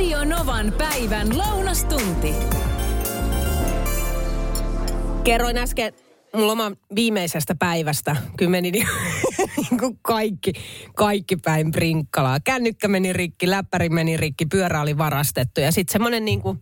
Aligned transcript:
Radio 0.00 0.24
Novan 0.24 0.72
päivän 0.78 1.38
lounastunti. 1.38 2.34
Kerroin 5.24 5.58
äsken 5.58 5.92
mun 6.34 6.46
loman 6.46 6.76
viimeisestä 6.94 7.54
päivästä. 7.54 8.16
Kyllä 8.36 8.50
meni 8.50 8.70
niin, 8.72 8.86
kuin 9.80 9.98
kaikki, 10.02 10.52
kaikki 10.94 11.36
päin 11.36 11.70
prinkkalaa. 11.70 12.40
Kännykkä 12.40 12.88
meni 12.88 13.12
rikki, 13.12 13.50
läppäri 13.50 13.88
meni 13.88 14.16
rikki, 14.16 14.46
pyörä 14.46 14.80
oli 14.80 14.98
varastettu. 14.98 15.60
Ja 15.60 15.72
sitten 15.72 15.92
semmoinen 15.92 16.24
niin 16.24 16.42
kuin 16.42 16.60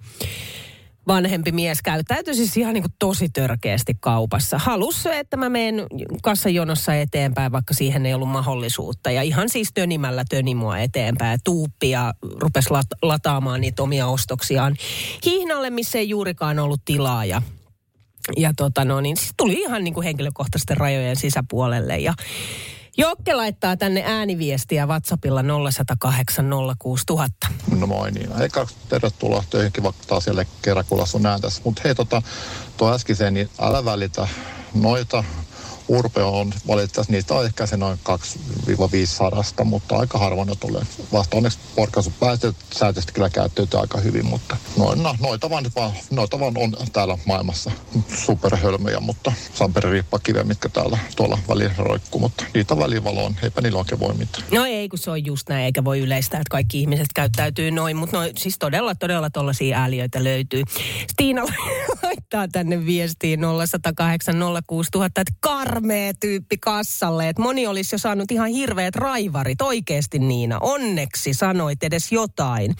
vanhempi 1.08 1.52
mies 1.52 1.82
käyttäytyi 1.82 2.34
siis 2.34 2.56
ihan 2.56 2.74
niin 2.74 2.82
kuin 2.82 2.94
tosi 2.98 3.28
törkeästi 3.28 3.96
kaupassa. 4.00 4.58
Halus 4.58 5.02
se, 5.02 5.18
että 5.18 5.36
mä 5.36 5.48
menen 5.48 5.86
kassajonossa 6.22 6.94
eteenpäin, 6.94 7.52
vaikka 7.52 7.74
siihen 7.74 8.06
ei 8.06 8.14
ollut 8.14 8.28
mahdollisuutta. 8.28 9.10
Ja 9.10 9.22
ihan 9.22 9.48
siis 9.48 9.70
tönimällä 9.74 10.24
töni 10.28 10.54
mua 10.54 10.78
eteenpäin. 10.78 11.40
Tuuppi 11.44 11.90
ja 11.90 12.14
rupesi 12.40 12.70
lat- 12.70 12.98
lataamaan 13.02 13.60
niitä 13.60 13.82
omia 13.82 14.06
ostoksiaan 14.06 14.76
hihnalle, 15.26 15.70
missä 15.70 15.98
ei 15.98 16.08
juurikaan 16.08 16.58
ollut 16.58 16.80
tilaa. 16.84 17.24
Ja 17.24 17.42
ja 18.36 18.52
tota 18.56 18.84
no, 18.84 19.00
niin 19.00 19.16
siis 19.16 19.32
tuli 19.36 19.52
ihan 19.52 19.84
niin 19.84 19.94
kuin 19.94 20.04
henkilökohtaisten 20.04 20.76
rajojen 20.76 21.16
sisäpuolelle 21.16 21.98
ja 21.98 22.14
Jokke 23.00 23.34
laittaa 23.34 23.76
tänne 23.76 24.02
ääniviestiä 24.06 24.86
WhatsAppilla 24.86 25.42
0108 25.42 26.50
06000. 26.78 27.46
No 27.78 27.86
moi 27.86 28.10
niin. 28.10 28.42
Eikä 28.42 28.66
tervetuloa 28.88 29.44
töihinkin, 29.50 29.82
vaikka 29.82 30.02
taas 30.06 30.24
siellä 30.24 30.44
kerran 30.62 30.84
kuulla 30.88 31.06
sun 31.06 31.26
ääntässä. 31.26 31.62
Mutta 31.64 31.82
hei, 31.84 31.94
tota, 31.94 32.22
tuo 32.76 32.94
äskeiseen, 32.94 33.34
niin 33.34 33.50
älä 33.60 33.84
välitä 33.84 34.28
noita 34.74 35.24
urpeo 35.88 36.40
on 36.40 36.52
valitettavasti, 36.66 37.12
niitä 37.12 37.34
on 37.34 37.44
ehkä 37.44 37.66
se 37.66 37.76
noin 37.76 37.98
2-500, 39.60 39.64
mutta 39.64 39.96
aika 39.96 40.18
harvoin 40.18 40.58
tulee. 40.60 40.82
Vasta 41.12 41.36
onneksi 41.36 41.58
porkaisu 41.76 42.12
päästösäätöisesti 42.20 43.12
kyllä 43.12 43.30
käyttäytyy 43.30 43.80
aika 43.80 43.98
hyvin, 43.98 44.26
mutta 44.26 44.56
noin, 44.76 45.02
no, 45.02 45.14
noita, 45.20 45.50
vaan, 45.50 45.64
noita 46.10 46.40
vaan 46.40 46.54
on 46.58 46.76
täällä 46.92 47.18
maailmassa 47.26 47.70
superhölmöjä, 48.14 49.00
mutta 49.00 49.32
Samperi 49.54 49.90
riippakiviä, 49.90 50.44
mitkä 50.44 50.68
täällä 50.68 50.98
tuolla 51.16 51.38
välillä 51.48 51.74
roikkuu, 51.78 52.20
mutta 52.20 52.44
niitä 52.54 52.76
väliin 52.76 53.02
eipä 53.42 53.60
niillä 53.60 53.78
oikein 53.78 54.00
voi 54.00 54.14
mitään. 54.14 54.44
No 54.52 54.64
ei, 54.64 54.88
kun 54.88 54.98
se 54.98 55.10
on 55.10 55.26
just 55.26 55.48
näin, 55.48 55.64
eikä 55.64 55.84
voi 55.84 56.00
yleistää, 56.00 56.40
että 56.40 56.50
kaikki 56.50 56.80
ihmiset 56.80 57.06
käyttäytyy 57.14 57.70
noin, 57.70 57.96
mutta 57.96 58.16
no, 58.16 58.30
siis 58.36 58.56
todella, 58.58 58.94
todella 58.94 59.30
tollaisia 59.30 59.78
ääliöitä 59.78 60.24
löytyy. 60.24 60.62
Stiina 61.12 61.42
laittaa 62.02 62.48
tänne 62.48 62.86
viestiin 62.86 63.40
0108 63.40 64.34
06000, 64.66 65.20
että 65.20 65.32
karmea 65.78 66.12
tyyppi 66.20 66.56
kassalle, 66.58 67.28
että 67.28 67.42
moni 67.42 67.66
olisi 67.66 67.94
jo 67.94 67.98
saanut 67.98 68.32
ihan 68.32 68.48
hirveät 68.48 68.96
raivarit. 68.96 69.60
Oikeasti 69.60 70.18
Niina, 70.18 70.58
onneksi 70.60 71.34
sanoit 71.34 71.82
edes 71.82 72.12
jotain. 72.12 72.74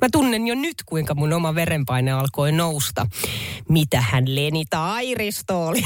Mä 0.00 0.08
tunnen 0.12 0.46
jo 0.46 0.54
nyt, 0.54 0.74
kuinka 0.86 1.14
mun 1.14 1.32
oma 1.32 1.54
verenpaine 1.54 2.12
alkoi 2.12 2.52
nousta. 2.52 3.06
Mitähän 3.68 4.34
Leni 4.34 4.64
Tairisto 4.70 5.66
oli 5.66 5.82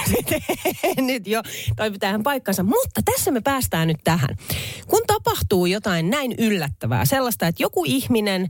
nyt 1.08 1.26
jo, 1.26 1.42
toi 1.76 1.90
pitäähän 1.90 2.22
paikkansa. 2.22 2.62
Mutta 2.62 3.00
tässä 3.04 3.30
me 3.30 3.40
päästään 3.40 3.88
nyt 3.88 4.00
tähän. 4.04 4.36
Kun 4.86 5.02
tapahtuu 5.06 5.66
jotain 5.66 6.10
näin 6.10 6.34
yllättävää, 6.38 7.04
sellaista, 7.04 7.46
että 7.46 7.62
joku 7.62 7.84
ihminen 7.86 8.48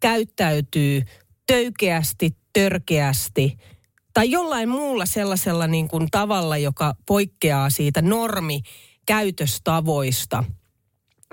käyttäytyy 0.00 1.02
töykeästi, 1.46 2.36
törkeästi– 2.52 3.56
tai 4.14 4.30
jollain 4.30 4.68
muulla 4.68 5.06
sellaisella 5.06 5.66
niin 5.66 5.88
kuin 5.88 6.08
tavalla, 6.10 6.56
joka 6.56 6.94
poikkeaa 7.06 7.70
siitä 7.70 8.02
normi 8.02 8.62
käytöstavoista. 9.06 10.44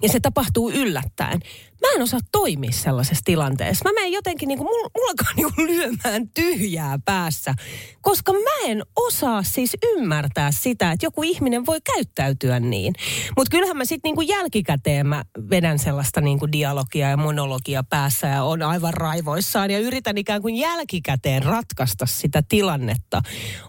Ja 0.02 0.10
se 0.10 0.20
tapahtuu 0.20 0.72
yllättäen 0.72 1.40
mä 1.82 1.88
en 1.96 2.02
osaa 2.02 2.20
toimia 2.32 2.72
sellaisessa 2.72 3.22
tilanteessa. 3.26 3.90
Mä 3.90 3.94
menen 3.94 4.12
jotenkin 4.12 4.48
niin 4.48 4.58
kuin, 4.58 4.68
mullakaan 4.98 5.36
niin 5.36 5.54
kuin 5.56 5.68
lyömään 5.68 6.30
tyhjää 6.34 7.00
päässä, 7.06 7.54
koska 8.02 8.34
mä 8.34 8.66
en 8.68 8.84
osaa 8.96 9.44
siis 9.44 9.78
ymmärtää 9.84 10.52
sitä, 10.52 10.92
että 10.92 11.06
joku 11.06 11.24
ihminen 11.24 11.66
voi 11.66 11.82
käyttäytyä 11.82 12.60
niin. 12.60 12.94
Mutta 13.38 13.52
kyllähän 13.52 13.78
mä 13.78 13.86
sitten 13.86 14.14
niin 14.14 14.28
jälkikäteen 14.28 15.08
mä 15.08 15.24
vedän 15.50 15.80
sellaista 15.80 16.22
niin 16.22 16.40
kuin 16.40 16.52
dialogia 16.52 17.10
ja 17.10 17.18
monologia 17.18 17.84
päässä 17.90 18.28
ja 18.28 18.44
on 18.44 18.62
aivan 18.62 18.94
raivoissaan 18.94 19.72
ja 19.72 19.80
yritän 19.80 20.18
ikään 20.18 20.42
kuin 20.42 20.56
jälkikäteen 20.56 21.44
ratkaista 21.44 22.06
sitä 22.06 22.44
tilannetta 22.50 23.22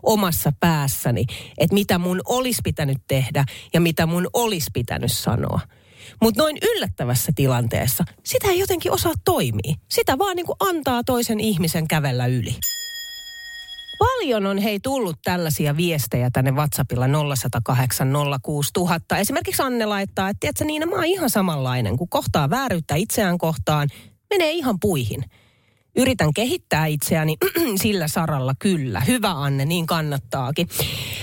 omassa 0.03 0.53
päässäni, 0.61 1.25
että 1.59 1.75
mitä 1.75 1.99
mun 1.99 2.21
olisi 2.25 2.61
pitänyt 2.65 2.99
tehdä 3.09 3.45
ja 3.75 3.81
mitä 3.81 4.07
mun 4.07 4.27
olisi 4.33 4.71
pitänyt 4.73 5.13
sanoa. 5.13 5.61
Mutta 6.23 6.43
noin 6.43 6.59
yllättävässä 6.63 7.33
tilanteessa 7.35 8.05
sitä 8.25 8.49
ei 8.49 8.59
jotenkin 8.59 8.93
osaa 8.93 9.13
toimia. 9.25 9.75
Sitä 9.91 10.19
vaan 10.19 10.37
niin 10.37 10.47
kuin 10.47 10.57
antaa 10.61 11.05
toisen 11.05 11.41
ihmisen 11.41 11.89
kävellä 11.89 12.27
yli. 12.27 12.57
Paljon 13.99 14.47
on 14.47 14.59
hei 14.59 14.81
tullut 14.81 15.17
tällaisia 15.25 15.77
viestejä 15.77 16.31
tänne 16.33 16.51
WhatsAppilla 16.51 17.07
0108 17.37 18.13
06000. 18.43 19.17
Esimerkiksi 19.19 19.63
Anne 19.63 19.87
laittaa, 19.87 20.29
että 20.29 20.41
tiedätkö 20.41 20.65
Niina, 20.65 20.87
mä 20.87 20.95
oon 20.95 21.05
ihan 21.05 21.31
samanlainen. 21.31 21.97
Kun 21.97 22.09
kohtaa 22.09 22.51
vääryyttä 22.51 22.95
itseään 22.95 23.39
kohtaan, 23.39 23.89
menee 24.31 24.51
ihan 24.51 24.81
puihin. 24.81 25.25
Yritän 25.97 26.35
kehittää 26.35 26.87
itseäni 26.87 27.37
sillä 27.83 28.09
saralla 28.09 28.55
kyllä. 28.59 29.01
Hyvä 29.01 29.31
Anne, 29.31 29.65
niin 29.65 29.87
kannattaakin. 29.87 30.69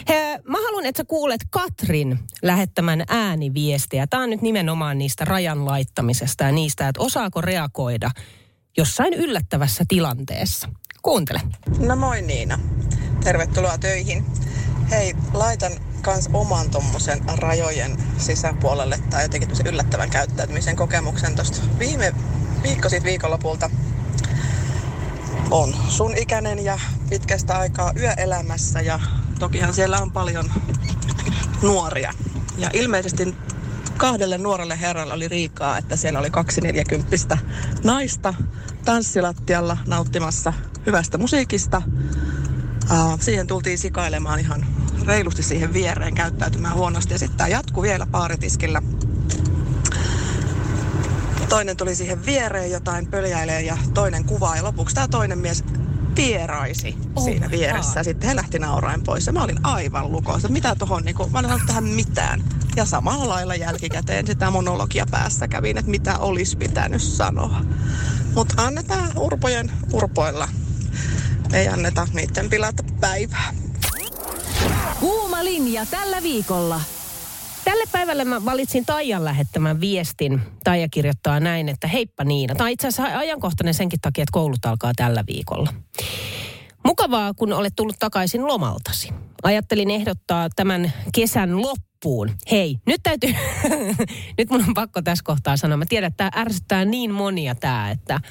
He, 0.10 0.40
mä 0.44 0.58
haluan, 0.58 0.86
että 0.86 1.00
sä 1.00 1.06
kuulet 1.06 1.42
Katrin 1.50 2.20
lähettämän 2.42 3.04
ääniviestiä. 3.08 4.08
Tämä 4.08 4.24
on 4.24 4.30
nyt 4.30 4.42
nimenomaan 4.42 4.98
niistä 4.98 5.26
rajan 5.26 5.66
laittamisesta 5.66 6.44
ja 6.44 6.52
niistä, 6.52 6.88
että 6.88 7.02
osaako 7.02 7.42
reagoida 7.42 8.10
jossain 8.78 9.14
yllättävässä 9.14 9.84
tilanteessa. 9.88 10.70
Kuuntele. 11.02 11.42
No 11.80 11.96
moi 11.96 12.22
Niina. 12.22 12.60
Tervetuloa 13.24 13.78
töihin. 13.78 14.26
Hei, 14.92 15.14
laitan 15.34 15.72
kans 16.02 16.30
oman 16.34 16.70
tommosen 16.70 17.20
rajojen 17.38 17.98
sisäpuolelle 18.18 19.00
tai 19.10 19.24
jotenkin 19.24 19.50
yllättävän 19.66 20.10
käyttäytymisen 20.10 20.76
kokemuksen 20.76 21.36
tuosta 21.36 21.62
viime 21.80 22.14
viikko 22.64 22.90
siitä 22.90 23.06
viikonlopulta 23.06 23.70
on 25.52 25.76
sun 25.88 26.18
ikäinen 26.18 26.66
ja 26.66 26.80
pitkästä 27.10 27.58
aikaa 27.58 27.94
yöelämässä 28.00 28.82
ja 28.82 29.00
tokihan 29.40 29.74
siellä 29.74 29.98
on 29.98 30.12
paljon 30.12 30.52
nuoria. 31.62 32.14
Ja 32.58 32.70
ilmeisesti 32.74 33.36
kahdelle 33.98 34.38
nuorelle 34.38 34.80
herralle 34.82 35.14
oli 35.14 35.28
riikaa, 35.28 35.78
että 35.78 35.96
siellä 35.96 36.20
oli 36.20 36.30
kaksi 36.30 36.62
neljäkymppistä 36.62 37.38
naista 37.84 38.34
tanssilattialla 38.86 39.78
nauttimassa 39.88 40.54
hyvästä 40.86 41.18
musiikista. 41.18 41.82
Uh, 42.92 43.22
siihen 43.22 43.48
tultiin 43.48 43.78
sikailemaan 43.78 44.40
ihan 44.40 44.66
reilusti 45.06 45.44
siihen 45.44 45.74
viereen 45.74 46.16
käyttäytymään 46.16 46.76
huonosti. 46.76 47.14
Ja 47.14 47.20
sitten 47.20 47.38
tämä 47.38 47.48
jatkuu 47.48 47.84
vielä 47.84 48.08
paaritiskillä 48.12 48.82
Toinen 51.50 51.78
tuli 51.78 51.96
siihen 51.96 52.26
viereen 52.26 52.72
jotain 52.72 53.08
pöljäilee 53.08 53.62
ja 53.62 53.78
toinen 53.94 54.24
kuvaa 54.26 54.56
ja 54.56 54.64
lopuksi 54.64 54.96
tämä 54.96 55.08
toinen 55.08 55.40
mies 55.40 55.64
vieraisi 56.16 56.98
oh 57.16 57.24
siinä 57.24 57.52
vieressä. 57.52 58.04
Sitten 58.04 58.30
he 58.30 58.36
lähti 58.36 58.60
nauraen 58.60 59.04
pois 59.04 59.28
ja 59.28 59.34
mä 59.34 59.44
olin 59.44 59.66
aivan 59.66 60.12
lukossa. 60.12 60.48
Mitä 60.48 60.76
tuohon, 60.76 61.04
niin 61.04 61.16
mä 61.32 61.40
en 61.40 61.46
sanonut 61.46 61.68
tähän 61.68 61.84
mitään. 61.84 62.44
Ja 62.76 62.86
samalla 62.86 63.30
lailla 63.30 63.56
jälkikäteen 63.56 64.28
sitä 64.28 64.52
monologia 64.52 65.06
päässä 65.12 65.48
kävin, 65.48 65.78
että 65.78 65.92
mitä 65.92 66.18
olisi 66.18 66.58
pitänyt 66.58 67.02
sanoa. 67.02 67.62
Mutta 68.36 68.64
annetaan 68.64 69.12
urpojen 69.18 69.72
urpoilla. 69.94 70.48
Ei 71.54 71.68
anneta 71.68 72.08
niiden 72.14 72.50
pilata 72.50 72.84
päivää. 73.00 73.54
Kuuma 75.00 75.44
linja 75.44 75.86
tällä 75.86 76.24
viikolla. 76.24 76.82
Tälle 77.70 77.84
päivälle 77.92 78.26
mä 78.26 78.46
valitsin 78.46 78.86
Taijan 78.86 79.26
lähettämän 79.26 79.80
viestin. 79.80 80.42
Taija 80.64 80.90
kirjoittaa 80.90 81.40
näin, 81.40 81.70
että 81.70 81.88
heippa 81.88 82.24
Niina. 82.24 82.56
Tämä 82.56 82.66
on 82.66 82.72
itse 82.72 82.88
asiassa 82.88 83.18
ajankohtainen 83.18 83.74
senkin 83.74 84.02
takia, 84.02 84.22
että 84.24 84.32
koulut 84.32 84.66
alkaa 84.66 84.92
tällä 84.96 85.24
viikolla. 85.28 85.74
Mukavaa, 86.86 87.34
kun 87.34 87.54
olet 87.54 87.74
tullut 87.76 88.00
takaisin 88.00 88.48
lomaltasi. 88.48 89.10
Ajattelin 89.44 89.90
ehdottaa 89.90 90.48
tämän 90.56 90.94
kesän 91.14 91.62
loppuun. 91.62 92.32
Hei, 92.52 92.78
nyt 92.86 93.02
täytyy, 93.04 93.34
nyt 94.38 94.50
mun 94.50 94.66
on 94.68 94.74
pakko 94.74 95.02
tässä 95.02 95.24
kohtaa 95.24 95.58
sanoa. 95.58 95.78
Mä 95.78 95.86
tiedän, 95.90 96.08
että 96.08 96.30
tämä 96.30 96.42
ärsyttää 96.42 96.86
niin 96.86 97.12
monia 97.12 97.56
tämä, 97.56 97.92
että 97.92 98.22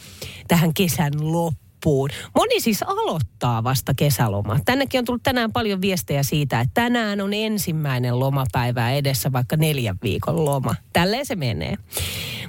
tähän 0.49 0.75
kesän 0.75 1.13
loppuun 1.33 1.68
loppuun. 1.79 2.11
Moni 2.35 2.61
siis 2.61 2.83
aloittaa 2.83 3.65
vasta 3.65 3.93
kesäloma. 3.95 4.59
Tännekin 4.65 4.99
on 4.99 5.05
tullut 5.05 5.23
tänään 5.23 5.53
paljon 5.53 5.81
viestejä 5.81 6.23
siitä, 6.23 6.61
että 6.61 6.75
tänään 6.75 7.21
on 7.21 7.35
ensimmäinen 7.35 8.19
lomapäivä 8.19 8.91
edessä, 8.91 9.33
vaikka 9.33 9.57
neljän 9.57 9.97
viikon 10.03 10.45
loma. 10.45 10.75
Tälleen 10.93 11.27
se 11.27 11.37
menee. 11.37 11.75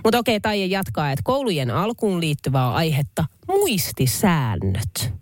Mutta 0.04 0.18
okei, 0.18 0.40
Taija 0.40 0.66
jatkaa, 0.66 1.12
että 1.12 1.24
koulujen 1.24 1.72
alkuun 1.72 2.22
liittyvää 2.22 2.74
aihetta 2.74 3.26
muistisäännöt. 3.48 5.14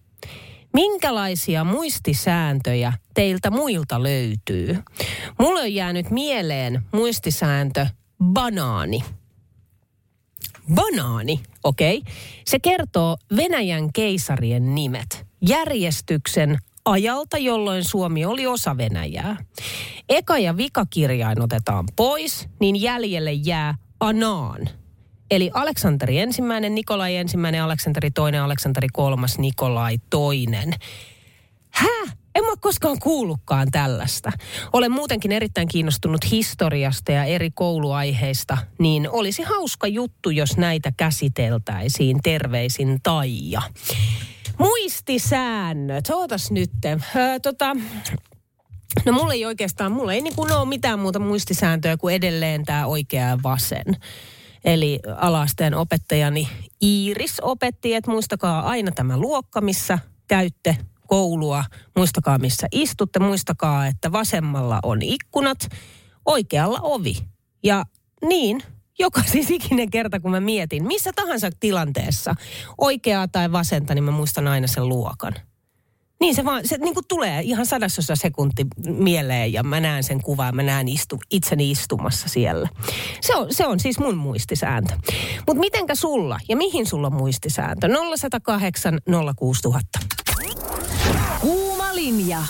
Minkälaisia 0.74 1.64
muistisääntöjä 1.64 2.94
teiltä 3.14 3.52
muilta 3.52 4.04
löytyy? 4.04 4.78
Mulle 5.40 5.62
on 5.62 5.74
jäänyt 5.74 6.12
mieleen 6.12 6.82
muistisääntö 6.92 7.88
banaani. 8.24 9.04
Banaani, 10.74 11.40
okei, 11.64 11.98
okay, 11.98 12.14
se 12.46 12.60
kertoo 12.60 13.18
Venäjän 13.36 13.94
keisarien 13.94 14.76
nimet 14.76 15.26
järjestyksen 15.42 16.58
ajalta, 16.86 17.38
jolloin 17.38 17.84
Suomi 17.84 18.26
oli 18.26 18.48
osa 18.48 18.78
Venäjää. 18.78 19.38
Eka 20.10 20.38
ja 20.38 20.58
vikakirjain 20.58 21.42
otetaan 21.42 21.86
pois, 21.96 22.48
niin 22.60 22.82
jäljelle 22.82 23.34
jää 23.34 23.76
Anaan. 24.00 24.70
Eli 25.32 25.52
Aleksanteri 25.54 26.20
ensimmäinen, 26.20 26.76
Nikolai 26.76 27.16
ensimmäinen, 27.16 27.64
Aleksanteri 27.64 28.12
toinen, 28.12 28.42
Aleksanteri 28.42 28.88
kolmas, 28.94 29.38
Nikolai 29.38 29.98
toinen. 30.10 30.74
En 32.38 32.46
mä 32.46 32.52
koskaan 32.60 33.00
kuullutkaan 33.00 33.68
tällaista. 33.72 34.32
Olen 34.74 34.92
muutenkin 34.92 35.32
erittäin 35.32 35.68
kiinnostunut 35.68 36.32
historiasta 36.32 37.12
ja 37.12 37.24
eri 37.24 37.52
kouluaiheista, 37.52 38.58
niin 38.80 39.10
olisi 39.10 39.44
hauska 39.44 39.88
juttu, 39.88 40.30
jos 40.30 40.58
näitä 40.58 40.92
käsiteltäisiin. 40.98 42.20
Terveisin 42.24 43.00
Taija. 43.04 43.62
Muistisäännöt. 44.60 46.10
Ootas 46.10 46.52
nyt. 46.52 46.72
Öö, 46.86 47.40
tota, 47.40 47.76
no 49.06 49.12
mulla 49.12 49.34
ei 49.34 49.46
oikeastaan, 49.46 49.92
mulla 49.92 50.14
ei 50.14 50.22
niin 50.22 50.54
ole 50.54 50.68
mitään 50.68 51.00
muuta 51.00 51.20
muistisääntöä 51.20 51.98
kuin 51.98 52.16
edelleen 52.16 52.66
tämä 52.66 52.86
oikea 52.86 53.28
ja 53.28 53.38
vasen. 53.44 53.86
Eli 54.66 55.00
alasteen 55.16 55.74
opettajani 55.74 56.50
Iiris 56.84 57.40
opetti, 57.42 57.94
että 57.94 58.12
muistakaa 58.12 58.62
aina 58.62 58.92
tämä 58.92 59.18
luokka, 59.18 59.62
missä 59.62 60.00
käytte 60.28 60.78
koulua. 61.08 61.64
Muistakaa, 61.96 62.38
missä 62.38 62.68
istutte. 62.72 63.20
Muistakaa, 63.20 63.88
että 63.88 64.12
vasemmalla 64.12 64.80
on 64.84 65.02
ikkunat, 65.02 65.68
oikealla 66.26 66.80
ovi. 66.82 67.16
Ja 67.64 67.86
niin, 68.26 68.64
joka 69.00 69.24
siis 69.32 69.52
ikinen 69.52 69.90
kerta, 69.90 70.20
kun 70.20 70.32
mä 70.32 70.40
mietin, 70.40 70.88
missä 70.88 71.12
tahansa 71.16 71.50
tilanteessa, 71.60 72.36
oikeaa 72.78 73.28
tai 73.28 73.52
vasenta, 73.52 73.96
niin 73.96 74.04
mä 74.04 74.12
muistan 74.12 74.48
aina 74.48 74.68
sen 74.68 74.90
luokan. 74.90 75.34
Niin 76.20 76.36
se 76.36 76.46
vaan, 76.46 76.62
se 76.68 76.78
niin 76.78 76.94
kuin 76.94 77.08
tulee 77.08 77.42
ihan 77.42 77.66
sadasosa 77.66 78.16
sekunti 78.16 78.68
mieleen 78.88 79.54
ja 79.54 79.64
mä 79.64 79.80
näen 79.80 80.04
sen 80.04 80.24
kuvan, 80.24 80.56
mä 80.56 80.64
näen 80.64 80.88
istu, 80.88 81.20
itseni 81.32 81.72
istumassa 81.72 82.30
siellä. 82.30 82.70
Se 83.22 83.36
on, 83.36 83.54
se 83.54 83.66
on 83.68 83.80
siis 83.80 84.00
mun 84.00 84.18
muistisääntö. 84.18 84.94
Mutta 85.48 85.60
mitenkä 85.60 85.96
sulla 85.96 86.40
ja 86.50 86.58
mihin 86.58 86.86
sulla 86.86 87.08
on 87.08 87.14
muistisääntö? 87.14 87.88
0108 87.88 89.00
06000. 89.36 90.00
Linja. 91.98 92.44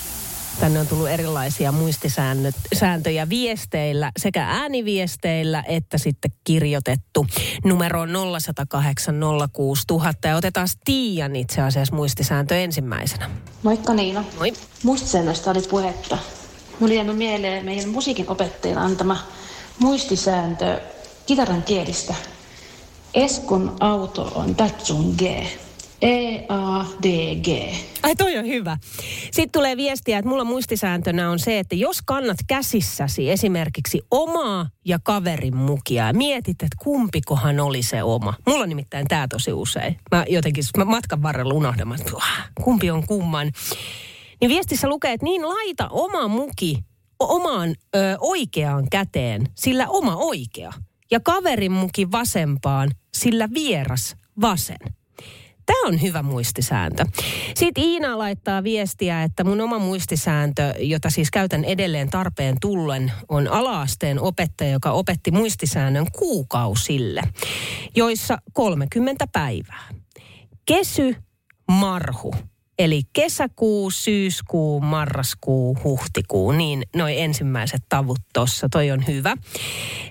Tänne 0.59 0.79
on 0.79 0.87
tullut 0.87 1.07
erilaisia 1.09 1.71
muistisääntöjä 1.71 3.29
viesteillä, 3.29 4.11
sekä 4.17 4.45
ääniviesteillä 4.47 5.63
että 5.67 5.97
sitten 5.97 6.31
kirjoitettu 6.43 7.27
numero 7.65 8.05
0108 8.39 9.15
06000. 9.53 10.27
Ja 10.27 10.35
otetaan 10.35 10.67
Tiian 10.85 11.35
itse 11.35 11.61
asiassa 11.61 11.95
muistisääntö 11.95 12.55
ensimmäisenä. 12.55 13.29
Moikka 13.63 13.93
Niina. 13.93 14.23
Moi. 14.37 14.53
Muistisäännöstä 14.83 15.51
oli 15.51 15.61
puhetta. 15.61 16.17
Mulla 16.79 16.93
jäänyt 16.93 17.17
mieleen 17.17 17.65
meidän 17.65 17.89
musiikin 17.89 18.29
opettajan 18.29 18.77
antama 18.77 19.17
muistisääntö 19.79 20.81
kitaran 21.25 21.63
kielistä. 21.63 22.15
Eskon 23.13 23.75
auto 23.79 24.31
on 24.35 24.57
Datsun 24.57 25.15
G. 25.17 25.21
E-A-D-G. 26.01 27.47
Ai 28.03 28.15
toi 28.15 28.37
on 28.37 28.45
hyvä. 28.45 28.77
Sitten 29.31 29.51
tulee 29.51 29.77
viestiä, 29.77 30.17
että 30.17 30.29
mulla 30.29 30.43
muistisääntönä 30.43 31.29
on 31.29 31.39
se, 31.39 31.59
että 31.59 31.75
jos 31.75 32.01
kannat 32.05 32.37
käsissäsi 32.47 33.31
esimerkiksi 33.31 34.01
omaa 34.11 34.69
ja 34.85 34.99
kaverin 35.03 35.55
mukia 35.55 36.07
ja 36.07 36.13
mietit, 36.13 36.63
että 36.63 36.77
kumpikohan 36.83 37.59
oli 37.59 37.83
se 37.83 38.03
oma. 38.03 38.33
Mulla 38.47 38.63
on 38.63 38.69
nimittäin 38.69 39.07
tämä 39.07 39.27
tosi 39.27 39.53
usein. 39.53 39.97
Mä 40.11 40.25
jotenkin 40.29 40.63
mä 40.77 40.85
matkan 40.85 41.23
varrella 41.23 41.53
unohdan, 41.53 41.95
että 41.95 42.11
kumpi 42.63 42.91
on 42.91 43.07
kumman. 43.07 43.51
Niin 44.41 44.49
viestissä 44.49 44.89
lukee, 44.89 45.13
että 45.13 45.23
niin 45.23 45.49
laita 45.49 45.87
oma 45.89 46.27
muki 46.27 46.77
omaan 47.19 47.69
ö, 47.95 48.17
oikeaan 48.19 48.87
käteen, 48.91 49.47
sillä 49.55 49.87
oma 49.87 50.15
oikea. 50.15 50.73
Ja 51.11 51.19
kaverin 51.19 51.71
muki 51.71 52.11
vasempaan, 52.11 52.91
sillä 53.13 53.49
vieras 53.53 54.15
vasen. 54.41 54.96
Tämä 55.67 55.87
on 55.87 56.01
hyvä 56.01 56.23
muistisääntö. 56.23 57.05
Sitten 57.55 57.83
Iina 57.83 58.17
laittaa 58.17 58.63
viestiä, 58.63 59.23
että 59.23 59.43
mun 59.43 59.61
oma 59.61 59.79
muistisääntö, 59.79 60.73
jota 60.79 61.09
siis 61.09 61.31
käytän 61.31 61.63
edelleen 61.63 62.09
tarpeen 62.09 62.55
tullen, 62.61 63.11
on 63.29 63.47
alaasteen 63.47 64.19
opettaja, 64.19 64.71
joka 64.71 64.91
opetti 64.91 65.31
muistisäännön 65.31 66.05
kuukausille, 66.11 67.21
joissa 67.95 68.37
30 68.53 69.27
päivää. 69.33 69.89
Kesy, 70.65 71.15
marhu, 71.71 72.35
Eli 72.79 73.01
kesäkuu, 73.13 73.91
syyskuu, 73.91 74.81
marraskuu, 74.81 75.77
huhtikuu, 75.83 76.51
niin 76.51 76.83
noin 76.95 77.17
ensimmäiset 77.17 77.81
tavut 77.89 78.19
tuossa, 78.33 78.67
toi 78.71 78.91
on 78.91 79.07
hyvä. 79.07 79.35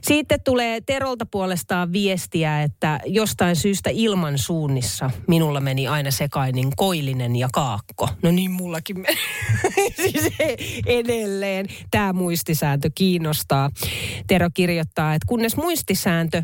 Sitten 0.02 0.40
tulee 0.44 0.80
Terolta 0.80 1.26
puolestaan 1.26 1.92
viestiä, 1.92 2.62
että 2.62 3.00
jostain 3.06 3.56
syystä 3.56 3.90
ilman 3.92 4.38
suunnissa 4.38 5.10
minulla 5.28 5.60
meni 5.60 5.88
aina 5.88 6.10
sekainin 6.10 6.72
koillinen 6.76 7.36
ja 7.36 7.48
kaakko. 7.52 8.08
No 8.22 8.30
niin, 8.30 8.50
mullakin 8.50 9.00
meni. 9.00 9.18
siis 10.02 10.32
edelleen 10.86 11.66
tämä 11.90 12.12
muistisääntö 12.12 12.90
kiinnostaa. 12.94 13.70
Tero 14.26 14.48
kirjoittaa, 14.54 15.14
että 15.14 15.26
kunnes 15.28 15.56
muistisääntö 15.56 16.42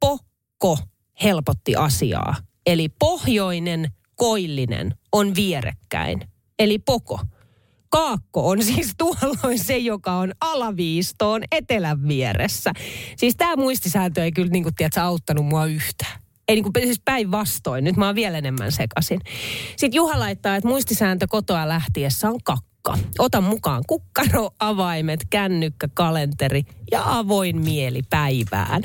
pokko 0.00 0.78
helpotti 1.22 1.76
asiaa. 1.76 2.36
Eli 2.66 2.88
pohjoinen 2.88 3.92
koillinen 4.16 4.94
on 5.12 5.34
vierekkäin, 5.34 6.20
eli 6.58 6.78
poko. 6.78 7.20
Kaakko 7.88 8.48
on 8.48 8.62
siis 8.74 8.94
tuolloin 8.98 9.58
se, 9.58 9.78
joka 9.78 10.12
on 10.12 10.32
alaviistoon 10.40 11.42
etelän 11.52 12.08
vieressä. 12.08 12.72
Siis 13.16 13.36
tämä 13.36 13.56
muistisääntö 13.56 14.24
ei 14.24 14.32
kyllä 14.32 14.50
niin 14.50 14.62
kuin, 14.62 14.74
tiedätkö, 14.74 15.00
auttanut 15.00 15.46
mua 15.46 15.66
yhtään. 15.66 16.20
Ei 16.48 16.54
niin 16.56 16.72
kuin, 16.72 16.84
siis 16.84 17.00
päinvastoin. 17.04 17.84
Nyt 17.84 17.96
mä 17.96 18.06
oon 18.06 18.14
vielä 18.14 18.38
enemmän 18.38 18.72
sekasin. 18.72 19.20
Sitten 19.76 19.96
Juha 19.96 20.20
laittaa, 20.20 20.56
että 20.56 20.68
muistisääntö 20.68 21.26
kotoa 21.28 21.68
lähtiessä 21.68 22.28
on 22.28 22.40
kakka. 22.84 23.08
Ota 23.18 23.40
mukaan 23.40 23.82
kukkaro, 23.86 24.50
avaimet, 24.60 25.20
kännykkä, 25.30 25.88
kalenteri 25.94 26.62
ja 26.90 27.02
avoin 27.06 27.56
mieli 27.64 28.00
päivään. 28.10 28.82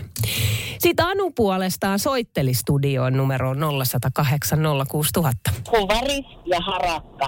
Sitten 0.79 1.05
Anu 1.05 1.31
puolestaan 1.31 1.99
soitteli 1.99 2.53
studioon 2.53 3.17
numeroon 3.17 3.57
0108 3.85 4.59
06000. 4.91 5.51
Huvaris 5.71 6.25
ja 6.45 6.59
harakka 6.59 7.25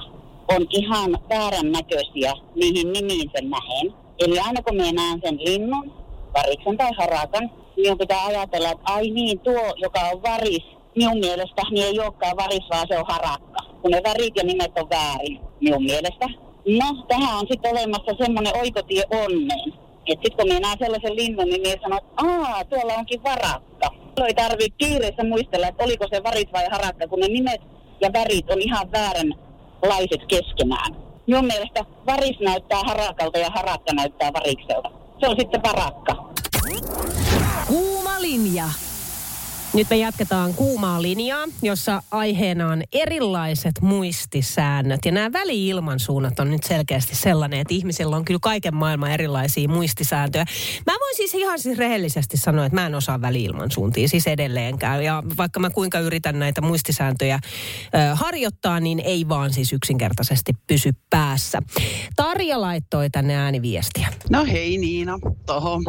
on 0.47 0.67
ihan 0.69 1.17
väärän 1.29 1.71
näköisiä 1.71 2.33
niihin 2.55 3.31
sen 3.35 3.49
nähen. 3.49 3.93
Eli 4.19 4.39
aina 4.39 4.61
kun 4.61 4.75
minä 4.75 4.91
näen 4.91 5.21
sen 5.23 5.37
linnun, 5.37 5.93
variksen 6.33 6.77
tai 6.77 6.91
harakan, 6.97 7.49
niin 7.77 7.97
pitää 7.97 8.25
ajatella, 8.25 8.71
että 8.71 8.93
ai 8.93 9.09
niin, 9.09 9.39
tuo, 9.39 9.75
joka 9.77 9.99
on 9.99 10.21
varis, 10.21 10.63
minun 10.95 11.19
mielestä 11.19 11.61
niin 11.71 11.85
ei 11.85 11.99
olekaan 11.99 12.37
varis, 12.37 12.69
vaan 12.69 12.87
se 12.87 12.97
on 12.97 13.05
harakka. 13.07 13.59
Kun 13.81 13.91
ne 13.91 14.01
värit 14.03 14.35
ja 14.35 14.43
nimet 14.43 14.71
on 14.77 14.89
väärin, 14.89 15.39
minun 15.61 15.83
mielestä. 15.83 16.50
No, 16.67 17.05
tähän 17.07 17.37
on 17.37 17.47
sitten 17.51 17.71
olemassa 17.71 18.23
semmoinen 18.23 18.57
oikotie 18.57 19.03
onneen. 19.11 19.73
Että 20.07 20.23
sitten 20.23 20.37
kun 20.37 20.47
minä 20.47 20.59
näen 20.59 20.77
sellaisen 20.79 21.15
linnun, 21.15 21.45
niin 21.45 21.61
minä 21.61 21.75
sanon, 21.81 21.97
että 21.97 22.11
aa, 22.17 22.65
tuolla 22.65 22.93
onkin 22.93 23.23
varakka. 23.23 23.89
Ei 24.27 24.33
tarvitse 24.33 24.77
kiireessä 24.77 25.23
muistella, 25.23 25.67
että 25.67 25.83
oliko 25.83 26.07
se 26.13 26.23
varit 26.23 26.53
vai 26.53 26.67
harakka, 26.71 27.07
kun 27.07 27.19
ne 27.19 27.27
nimet 27.27 27.61
ja 28.01 28.13
värit 28.13 28.51
on 28.51 28.61
ihan 28.61 28.91
vääränlaiset 28.91 30.21
keskenään. 30.27 30.95
Minun 31.27 31.45
mielestä 31.45 31.85
varis 32.05 32.39
näyttää 32.39 32.79
harakalta 32.83 33.39
ja 33.39 33.49
harakka 33.49 33.93
näyttää 33.93 34.33
varikselta. 34.33 34.91
Se 35.19 35.27
on 35.27 35.35
sitten 35.39 35.63
varakka. 35.63 36.15
Kuuma 37.67 38.21
linja. 38.21 38.65
Nyt 39.73 39.89
me 39.89 39.97
jatketaan 39.97 40.53
kuumaa 40.53 41.01
linjaa, 41.01 41.47
jossa 41.61 42.03
aiheena 42.11 42.67
on 42.67 42.83
erilaiset 42.93 43.81
muistisäännöt. 43.81 45.05
Ja 45.05 45.11
nämä 45.11 45.31
väli-ilmansuunnat 45.33 46.39
on 46.39 46.51
nyt 46.51 46.63
selkeästi 46.63 47.15
sellainen, 47.15 47.59
että 47.59 47.73
ihmisillä 47.73 48.15
on 48.15 48.25
kyllä 48.25 48.39
kaiken 48.41 48.75
maailman 48.75 49.11
erilaisia 49.11 49.69
muistisääntöjä. 49.69 50.45
Mä 50.85 50.93
voin 50.99 51.15
siis 51.15 51.33
ihan 51.33 51.59
siis 51.59 51.77
rehellisesti 51.77 52.37
sanoa, 52.37 52.65
että 52.65 52.75
mä 52.75 52.85
en 52.85 52.95
osaa 52.95 53.21
väli-ilmansuuntia 53.21 54.07
siis 54.07 54.27
edelleenkään. 54.27 55.03
Ja 55.03 55.23
vaikka 55.37 55.59
mä 55.59 55.69
kuinka 55.69 55.99
yritän 55.99 56.39
näitä 56.39 56.61
muistisääntöjä 56.61 57.39
ö, 57.85 58.15
harjoittaa, 58.15 58.79
niin 58.79 58.99
ei 58.99 59.29
vaan 59.29 59.53
siis 59.53 59.73
yksinkertaisesti 59.73 60.53
pysy 60.67 60.91
päässä. 61.09 61.61
Tarja 62.15 62.61
laittoi 62.61 63.09
tänne 63.09 63.35
ääniviestiä. 63.35 64.07
No 64.29 64.45
hei 64.45 64.77
Niina, 64.77 65.19
tuohon 65.45 65.83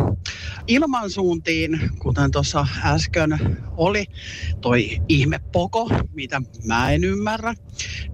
ilmansuuntiin, 0.66 1.90
kuten 1.98 2.30
tuossa 2.30 2.66
äsken 2.84 3.30
oli 3.76 4.04
toi 4.60 4.98
ihme 5.08 5.40
poko, 5.52 5.90
mitä 6.14 6.42
mä 6.64 6.90
en 6.90 7.04
ymmärrä. 7.04 7.54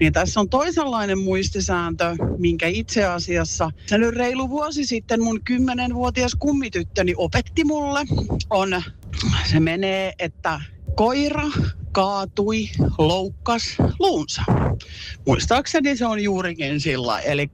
Niin 0.00 0.12
tässä 0.12 0.40
on 0.40 0.48
toisenlainen 0.48 1.18
muistisääntö, 1.18 2.16
minkä 2.38 2.66
itse 2.66 3.04
asiassa 3.04 3.70
se 3.86 3.98
nyt 3.98 4.14
reilu 4.14 4.48
vuosi 4.48 4.86
sitten 4.86 5.22
mun 5.22 5.44
kymmenenvuotias 5.44 6.34
kummityttöni 6.34 7.14
opetti 7.16 7.64
mulle. 7.64 8.00
On, 8.50 8.82
se 9.50 9.60
menee, 9.60 10.12
että 10.18 10.60
koira 10.94 11.44
kaatui, 11.92 12.68
loukkas 12.98 13.62
luunsa. 13.98 14.42
Muistaakseni 15.26 15.96
se 15.96 16.06
on 16.06 16.22
juurikin 16.22 16.80
sillä, 16.80 17.20
eli 17.20 17.50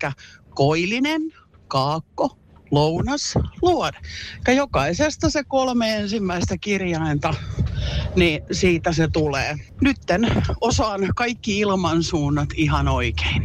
koillinen, 0.55 1.23
kaakko, 1.69 2.39
lounas, 2.71 3.35
luode. 3.63 3.99
Ja 4.47 4.53
jokaisesta 4.53 5.31
se 5.31 5.45
kolme 5.45 5.97
ensimmäistä 5.97 6.57
kirjainta, 6.61 7.35
niin 8.17 8.43
siitä 8.53 8.93
se 8.93 9.09
tulee. 9.13 9.57
Nytten 9.81 10.29
osaan 10.61 11.01
kaikki 11.17 11.59
ilmansuunnat 11.59 12.49
ihan 12.57 12.89
oikein. 12.89 13.43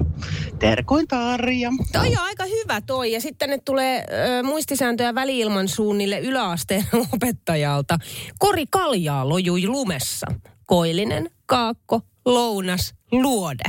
Terkoin 0.60 1.08
Tarja. 1.08 1.72
Toi 1.92 2.08
on 2.08 2.24
aika 2.24 2.46
hyvä 2.46 2.82
toi. 2.82 3.12
Ja 3.12 3.22
sitten 3.22 3.50
ne 3.50 3.58
tulee 3.58 4.06
ö, 4.40 4.44
muistisääntöjä 4.44 5.16
väliilman 5.16 5.68
suunnille 5.68 6.20
yläasteen 6.20 6.88
opettajalta. 7.14 7.98
Kori 8.40 8.66
kaljaa 8.70 9.30
lojui 9.30 9.68
lumessa. 9.68 10.28
Koillinen, 10.66 11.30
kaakko, 11.46 12.02
lounas, 12.26 12.96
luode. 13.12 13.64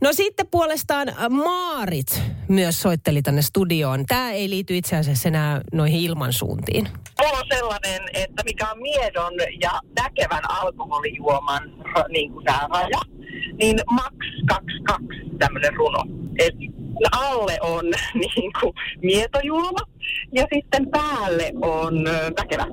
No 0.00 0.12
sitten 0.12 0.46
puolestaan 0.46 1.08
Maarit 1.30 2.22
myös 2.48 2.82
soitteli 2.82 3.22
tänne 3.22 3.42
studioon. 3.42 4.04
Tämä 4.06 4.30
ei 4.30 4.50
liity 4.50 4.76
itse 4.76 4.96
asiassa 4.96 5.28
enää 5.28 5.60
noihin 5.72 6.00
ilmansuuntiin. 6.00 6.88
Mulla 7.20 7.38
on 7.38 7.46
sellainen, 7.54 8.02
että 8.14 8.42
mikä 8.44 8.70
on 8.70 8.82
miedon 8.82 9.32
ja 9.60 9.80
väkevän 10.02 10.50
alkoholijuoman 10.50 11.62
niin 12.08 12.32
kuin 12.32 12.44
tämä 12.44 12.68
raja, 12.70 13.00
niin 13.58 13.80
max 13.90 14.14
22 14.48 15.06
tämmöinen 15.38 15.74
runo. 15.76 16.04
Et 16.38 16.54
alle 17.12 17.58
on 17.60 17.84
niin 18.36 18.52
kuin 18.60 18.74
mietojuoma 19.02 19.80
ja 20.32 20.46
sitten 20.54 20.90
päälle 20.90 21.52
on 21.62 22.04
väkevä 22.40 22.66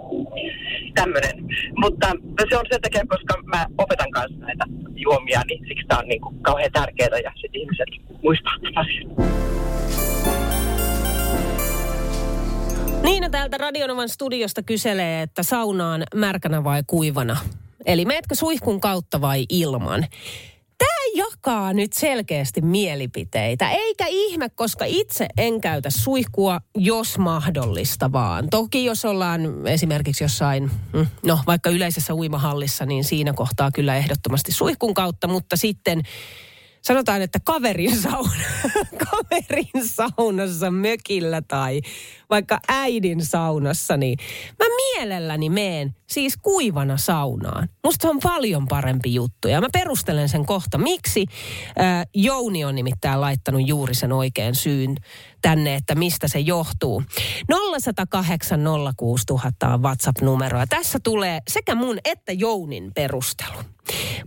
tämmöinen. 0.95 1.45
Mutta 1.77 2.07
se 2.49 2.57
on 2.57 2.65
sen 2.71 2.81
takia, 2.81 3.03
koska 3.09 3.41
mä 3.43 3.65
opetan 3.77 4.11
kanssa 4.11 4.39
näitä 4.39 4.65
juomia, 4.95 5.41
niin 5.47 5.65
siksi 5.67 5.87
tämä 5.87 5.99
on 5.99 6.07
niin 6.07 6.21
kuin 6.21 6.39
kauhean 6.41 6.71
tärkeää 6.71 7.19
ja 7.23 7.31
sitten 7.41 7.61
ihmiset 7.61 7.87
muistaa 8.23 8.53
asiaa. 8.75 9.35
Niina 13.03 13.29
täältä 13.29 13.57
Radionovan 13.57 14.09
studiosta 14.09 14.63
kyselee, 14.63 15.21
että 15.21 15.43
saunaan 15.43 16.03
märkänä 16.15 16.63
vai 16.63 16.83
kuivana. 16.87 17.37
Eli 17.85 18.05
meetkö 18.05 18.35
suihkun 18.35 18.81
kautta 18.81 19.21
vai 19.21 19.45
ilman? 19.49 20.05
Jakaa 21.15 21.73
nyt 21.73 21.93
selkeästi 21.93 22.61
mielipiteitä. 22.61 23.69
Eikä 23.69 24.05
ihme, 24.09 24.49
koska 24.49 24.85
itse 24.85 25.27
en 25.37 25.61
käytä 25.61 25.89
suihkua, 25.89 26.59
jos 26.77 27.17
mahdollista 27.17 28.11
vaan. 28.11 28.49
Toki 28.49 28.85
jos 28.85 29.05
ollaan 29.05 29.67
esimerkiksi 29.67 30.23
jossain, 30.23 30.71
mm, 30.93 31.07
no 31.25 31.39
vaikka 31.47 31.69
yleisessä 31.69 32.13
uimahallissa, 32.15 32.85
niin 32.85 33.03
siinä 33.03 33.33
kohtaa 33.33 33.71
kyllä 33.71 33.95
ehdottomasti 33.95 34.51
suihkun 34.51 34.93
kautta, 34.93 35.27
mutta 35.27 35.57
sitten 35.57 36.01
sanotaan, 36.85 37.21
että 37.21 37.39
kaverin, 37.43 37.97
sauna, 38.01 38.31
kaverin 39.05 39.87
saunassa 39.87 40.71
mökillä 40.71 41.41
tai 41.41 41.81
vaikka 42.29 42.59
äidin 42.67 43.25
saunassa, 43.25 43.97
niin 43.97 44.17
mä 44.59 44.65
mielelläni 44.75 45.49
meen 45.49 45.95
siis 46.07 46.37
kuivana 46.37 46.97
saunaan. 46.97 47.69
Musta 47.83 48.09
on 48.09 48.19
paljon 48.23 48.67
parempi 48.67 49.13
juttu 49.13 49.47
ja 49.47 49.61
mä 49.61 49.67
perustelen 49.73 50.29
sen 50.29 50.45
kohta. 50.45 50.77
Miksi? 50.77 51.25
Äh, 51.79 52.07
Jouni 52.13 52.65
on 52.65 52.75
nimittäin 52.75 53.21
laittanut 53.21 53.67
juuri 53.67 53.95
sen 53.95 54.11
oikean 54.11 54.55
syyn 54.55 54.95
tänne, 55.41 55.75
että 55.75 55.95
mistä 55.95 56.27
se 56.27 56.39
johtuu. 56.39 57.03
0108 57.79 58.59
06000 58.97 59.73
on 59.73 59.83
WhatsApp-numero 59.83 60.59
ja 60.59 60.67
tässä 60.67 60.99
tulee 61.03 61.39
sekä 61.47 61.75
mun 61.75 61.97
että 62.05 62.31
Jounin 62.31 62.91
perustelu. 62.93 63.74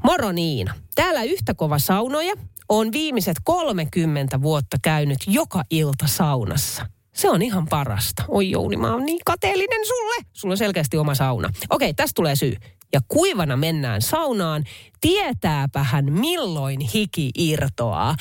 Moro 0.04 0.32
Niina. 0.32 0.74
Täällä 0.94 1.22
yhtä 1.22 1.54
kova 1.54 1.78
saunoja 1.78 2.34
on 2.68 2.92
viimeiset 2.92 3.36
30 3.44 4.42
vuotta 4.42 4.76
käynyt 4.82 5.18
joka 5.26 5.62
ilta 5.70 6.06
saunassa. 6.06 6.86
Se 7.14 7.30
on 7.30 7.42
ihan 7.42 7.66
parasta. 7.66 8.24
Oi 8.28 8.50
Jouni, 8.50 8.76
mä 8.76 8.92
oon 8.92 9.04
niin 9.04 9.20
kateellinen 9.26 9.86
sulle. 9.86 10.24
Sulla 10.32 10.52
on 10.52 10.58
selkeästi 10.58 10.96
oma 10.96 11.14
sauna. 11.14 11.50
Okei, 11.70 11.94
tästä 11.94 12.12
tulee 12.14 12.36
syy. 12.36 12.56
Ja 12.92 13.00
kuivana 13.08 13.56
mennään 13.56 14.02
saunaan. 14.02 14.64
Tietääpä 15.00 15.82
hän 15.82 16.12
milloin 16.12 16.80
hiki 16.80 17.30
irtoaa. 17.38 18.14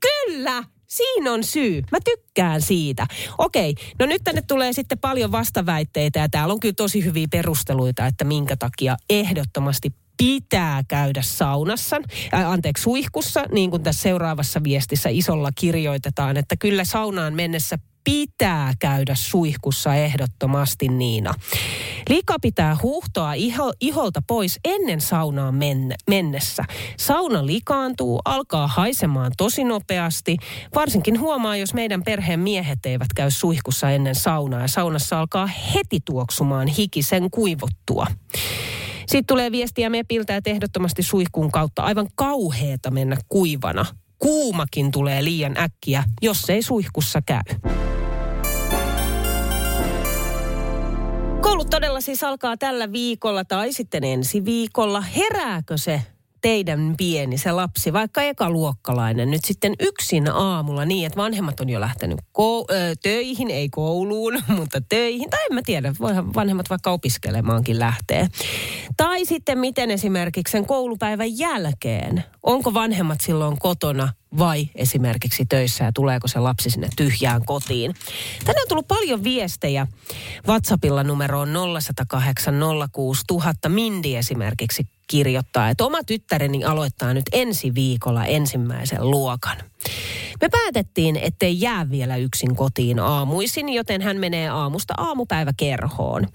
Kyllä, 0.00 0.64
Siinä 0.92 1.32
on 1.32 1.44
syy. 1.44 1.82
Mä 1.92 1.98
tykkään 2.04 2.62
siitä. 2.62 3.06
Okei, 3.38 3.74
no 3.98 4.06
nyt 4.06 4.22
tänne 4.24 4.42
tulee 4.42 4.72
sitten 4.72 4.98
paljon 4.98 5.32
vastaväitteitä 5.32 6.18
ja 6.18 6.28
täällä 6.28 6.52
on 6.52 6.60
kyllä 6.60 6.74
tosi 6.76 7.04
hyviä 7.04 7.26
perusteluita, 7.30 8.06
että 8.06 8.24
minkä 8.24 8.56
takia 8.56 8.96
ehdottomasti 9.10 9.90
pitää 10.16 10.82
käydä 10.88 11.22
saunassa, 11.22 11.96
äh, 12.34 12.50
anteeksi 12.50 12.82
suihkussa, 12.82 13.44
niin 13.52 13.70
kuin 13.70 13.82
tässä 13.82 14.02
seuraavassa 14.02 14.64
viestissä 14.64 15.08
isolla 15.12 15.50
kirjoitetaan, 15.54 16.36
että 16.36 16.56
kyllä 16.56 16.84
saunaan 16.84 17.34
mennessä 17.34 17.78
pitää 18.04 18.72
käydä 18.78 19.14
suihkussa 19.14 19.94
ehdottomasti 19.94 20.88
Niina. 20.88 21.34
Liikaa 22.08 22.36
pitää 22.42 22.76
huuhtoa 22.82 23.32
iho, 23.32 23.72
iholta 23.80 24.20
pois 24.26 24.60
ennen 24.64 25.00
saunaan 25.00 25.54
menne, 25.54 25.94
mennessä. 26.08 26.64
Sauna 26.96 27.46
likaantuu, 27.46 28.20
alkaa 28.24 28.66
haisemaan 28.66 29.32
tosi 29.36 29.64
nopeasti. 29.64 30.36
Varsinkin 30.74 31.20
huomaa, 31.20 31.56
jos 31.56 31.74
meidän 31.74 32.02
perheen 32.02 32.40
miehet 32.40 32.86
eivät 32.86 33.12
käy 33.16 33.30
suihkussa 33.30 33.90
ennen 33.90 34.14
saunaa. 34.14 34.60
Ja 34.60 34.68
saunassa 34.68 35.20
alkaa 35.20 35.46
heti 35.46 36.00
tuoksumaan 36.04 36.68
hiki 36.68 37.02
sen 37.02 37.30
kuivottua. 37.30 38.06
Sitten 39.12 39.26
tulee 39.26 39.52
viestiä 39.52 39.90
Mepiltä, 39.90 40.36
että 40.36 40.50
ehdottomasti 40.50 41.02
suihkuun 41.02 41.52
kautta 41.52 41.82
aivan 41.82 42.08
kauheeta 42.14 42.90
mennä 42.90 43.16
kuivana. 43.28 43.86
Kuumakin 44.18 44.90
tulee 44.90 45.24
liian 45.24 45.56
äkkiä, 45.58 46.04
jos 46.22 46.50
ei 46.50 46.62
suihkussa 46.62 47.22
käy. 47.26 47.40
Koulut 51.40 51.70
todella 51.70 52.00
siis 52.00 52.24
alkaa 52.24 52.56
tällä 52.56 52.92
viikolla 52.92 53.44
tai 53.44 53.72
sitten 53.72 54.04
ensi 54.04 54.44
viikolla. 54.44 55.00
Herääkö 55.00 55.78
se 55.78 56.02
teidän 56.42 56.94
pieni, 56.96 57.38
se 57.38 57.52
lapsi, 57.52 57.92
vaikka 57.92 58.22
ekaluokkalainen, 58.22 59.30
nyt 59.30 59.44
sitten 59.44 59.74
yksin 59.80 60.30
aamulla 60.30 60.84
niin, 60.84 61.06
että 61.06 61.16
vanhemmat 61.16 61.60
on 61.60 61.68
jo 61.68 61.80
lähtenyt 61.80 62.18
ko- 62.20 62.74
ö, 62.74 62.94
töihin, 63.02 63.50
ei 63.50 63.68
kouluun, 63.68 64.42
mutta 64.58 64.80
töihin. 64.80 65.30
Tai 65.30 65.40
en 65.50 65.54
mä 65.54 65.60
tiedä, 65.64 65.94
voihan 66.00 66.34
vanhemmat 66.34 66.70
vaikka 66.70 66.90
opiskelemaankin 66.90 67.78
lähtee. 67.78 68.28
Tai 68.96 69.24
sitten 69.24 69.58
miten 69.58 69.90
esimerkiksi 69.90 70.52
sen 70.52 70.66
koulupäivän 70.66 71.38
jälkeen, 71.38 72.24
onko 72.42 72.74
vanhemmat 72.74 73.20
silloin 73.20 73.58
kotona 73.58 74.08
vai 74.38 74.68
esimerkiksi 74.74 75.46
töissä 75.46 75.84
ja 75.84 75.92
tuleeko 75.94 76.28
se 76.28 76.38
lapsi 76.38 76.70
sinne 76.70 76.88
tyhjään 76.96 77.44
kotiin. 77.44 77.94
Tänne 78.44 78.62
on 78.62 78.68
tullut 78.68 78.88
paljon 78.88 79.24
viestejä. 79.24 79.86
WhatsAppilla 80.48 81.04
numero 81.04 81.40
on 81.40 81.52
0108 81.80 82.54
06000. 82.92 83.68
Mindi 83.68 84.16
esimerkiksi 84.16 84.86
kirjoittaa, 85.06 85.68
että 85.68 85.84
oma 85.84 86.02
tyttäreni 86.06 86.64
aloittaa 86.64 87.14
nyt 87.14 87.24
ensi 87.32 87.74
viikolla 87.74 88.24
ensimmäisen 88.24 89.10
luokan. 89.10 89.71
Me 90.40 90.48
päätettiin, 90.48 91.16
ettei 91.16 91.60
jää 91.60 91.90
vielä 91.90 92.16
yksin 92.16 92.56
kotiin 92.56 92.98
aamuisin, 92.98 93.68
joten 93.68 94.02
hän 94.02 94.16
menee 94.16 94.48
aamusta 94.48 94.94
aamupäiväkerhoon. 94.96 96.26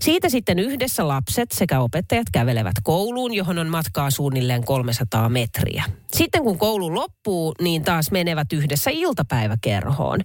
Siitä 0.00 0.28
sitten 0.28 0.58
yhdessä 0.58 1.08
lapset 1.08 1.52
sekä 1.52 1.80
opettajat 1.80 2.26
kävelevät 2.32 2.74
kouluun, 2.82 3.34
johon 3.34 3.58
on 3.58 3.68
matkaa 3.68 4.10
suunnilleen 4.10 4.64
300 4.64 5.28
metriä. 5.28 5.84
Sitten 6.14 6.42
kun 6.42 6.58
koulu 6.58 6.94
loppuu, 6.94 7.54
niin 7.60 7.84
taas 7.84 8.10
menevät 8.10 8.52
yhdessä 8.52 8.90
iltapäiväkerhoon. 8.94 10.20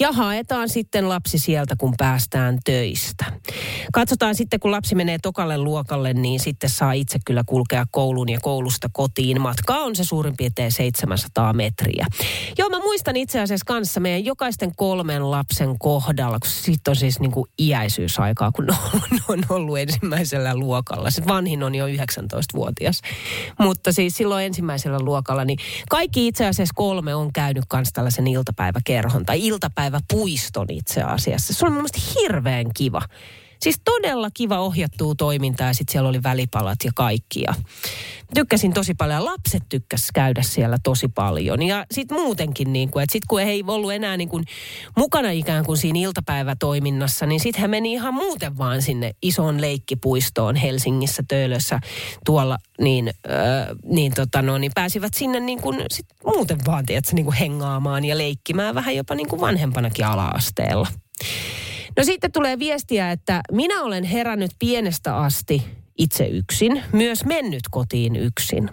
Ja 0.00 0.12
haetaan 0.12 0.68
sitten 0.68 1.08
lapsi 1.08 1.38
sieltä, 1.38 1.76
kun 1.78 1.94
päästään 1.98 2.58
töistä. 2.64 3.24
Katsotaan 3.92 4.34
sitten, 4.34 4.60
kun 4.60 4.70
lapsi 4.70 4.94
menee 4.94 5.18
tokalle 5.22 5.58
luokalle, 5.58 6.12
niin 6.14 6.40
sitten 6.40 6.70
saa 6.70 6.92
itse 6.92 7.18
kyllä 7.26 7.42
kulkea 7.46 7.84
kouluun 7.90 8.28
ja 8.28 8.38
koulusta 8.42 8.88
kotiin. 8.92 9.40
Matka 9.40 9.74
on 9.74 9.96
se 9.96 10.04
suurin 10.04 10.36
piirtein 10.36 10.72
700 10.72 11.52
metriä. 11.52 12.06
Joo, 12.58 12.68
mä 12.68 12.78
muistan 12.78 13.16
itse 13.16 13.40
asiassa 13.40 13.64
kanssa 13.66 14.00
meidän 14.00 14.24
jokaisten 14.24 14.72
kolmen 14.76 15.30
lapsen 15.30 15.78
kohdalla, 15.78 16.38
kun 16.38 16.50
siitä 16.50 16.90
on 16.90 16.96
siis 16.96 17.20
niin 17.20 17.32
kuin 17.32 17.50
iäisyysaikaa, 17.58 18.52
kun 18.52 18.66
on, 18.94 19.18
on 19.28 19.40
ollut 19.48 19.78
ensimmäisellä 19.78 20.56
luokalla. 20.56 21.10
Se 21.10 21.22
vanhin 21.26 21.62
on 21.62 21.74
jo 21.74 21.86
19-vuotias. 21.86 23.00
Mutta 23.58 23.92
siis 23.92 24.16
silloin 24.16 24.46
ensimmäisellä 24.46 24.98
luokalla, 25.00 25.44
niin 25.44 25.58
kaikki 25.88 26.26
itse 26.26 26.46
asiassa 26.46 26.74
kolme 26.74 27.14
on 27.14 27.32
käynyt 27.32 27.64
kanssa 27.68 27.94
tällaisen 27.94 28.26
iltapäiväkerhon 28.26 29.26
tai 29.26 29.46
iltapäiväpuiston 29.46 30.66
itse 30.70 31.02
asiassa. 31.02 31.54
Se 31.54 31.66
on 31.66 31.72
mun 31.72 31.82
mielestä 31.82 32.20
hirveän 32.20 32.66
kiva. 32.74 33.02
Siis 33.62 33.80
todella 33.84 34.28
kiva 34.34 34.58
ohjattua 34.58 35.14
toimintaa 35.14 35.66
ja 35.66 35.74
sitten 35.74 35.92
siellä 35.92 36.08
oli 36.08 36.22
välipalat 36.22 36.78
ja 36.84 36.90
kaikki. 36.94 37.42
Ja 37.42 37.54
tykkäsin 38.34 38.72
tosi 38.72 38.94
paljon. 38.94 39.24
Lapset 39.24 39.62
tykkäs 39.68 40.08
käydä 40.14 40.42
siellä 40.42 40.76
tosi 40.82 41.08
paljon. 41.08 41.62
Ja 41.62 41.86
sitten 41.90 42.18
muutenkin, 42.18 42.72
niin 42.72 42.90
kuin, 42.90 43.02
että 43.02 43.12
sitten 43.12 43.26
kun 43.28 43.40
ei 43.40 43.64
ollut 43.66 43.92
enää 43.92 44.16
niin 44.16 44.28
kuin 44.28 44.44
mukana 44.96 45.30
ikään 45.30 45.64
kuin 45.64 45.78
siinä 45.78 45.98
iltapäivätoiminnassa, 45.98 47.26
niin 47.26 47.40
sitten 47.40 47.60
he 47.60 47.68
meni 47.68 47.92
ihan 47.92 48.14
muuten 48.14 48.58
vaan 48.58 48.82
sinne 48.82 49.12
isoon 49.22 49.60
leikkipuistoon 49.60 50.56
Helsingissä, 50.56 51.22
Töölössä, 51.28 51.80
tuolla, 52.24 52.58
niin, 52.80 53.08
äh, 53.08 53.66
niin, 53.84 54.12
tota 54.14 54.42
no, 54.42 54.58
niin 54.58 54.72
pääsivät 54.74 55.14
sinne 55.14 55.40
niin 55.40 55.60
kuin 55.60 55.84
sit 55.90 56.06
muuten 56.24 56.58
vaan, 56.66 56.86
tiedätkö, 56.86 57.10
niin 57.14 57.24
kuin 57.24 57.36
hengaamaan 57.36 58.04
ja 58.04 58.18
leikkimään 58.18 58.74
vähän 58.74 58.96
jopa 58.96 59.14
niin 59.14 59.28
kuin 59.28 59.40
vanhempanakin 59.40 60.06
ala-asteella. 60.06 60.86
No 61.96 62.04
sitten 62.04 62.32
tulee 62.32 62.58
viestiä, 62.58 63.12
että 63.12 63.40
minä 63.52 63.82
olen 63.82 64.04
herännyt 64.04 64.50
pienestä 64.58 65.16
asti 65.16 65.62
itse 65.98 66.26
yksin, 66.26 66.82
myös 66.92 67.24
mennyt 67.24 67.62
kotiin 67.70 68.16
yksin. 68.16 68.70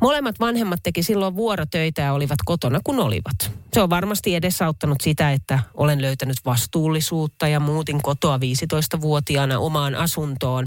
Molemmat 0.00 0.40
vanhemmat 0.40 0.80
teki 0.82 1.02
silloin 1.02 1.36
vuorotöitä 1.36 2.02
ja 2.02 2.12
olivat 2.12 2.38
kotona 2.44 2.80
kun 2.84 3.00
olivat. 3.00 3.52
Se 3.72 3.82
on 3.82 3.90
varmasti 3.90 4.34
edesauttanut 4.34 5.00
sitä, 5.00 5.32
että 5.32 5.58
olen 5.74 6.02
löytänyt 6.02 6.36
vastuullisuutta 6.44 7.48
ja 7.48 7.60
muutin 7.60 8.02
kotoa 8.02 8.36
15-vuotiaana 8.36 9.58
omaan 9.58 9.94
asuntoon. 9.94 10.66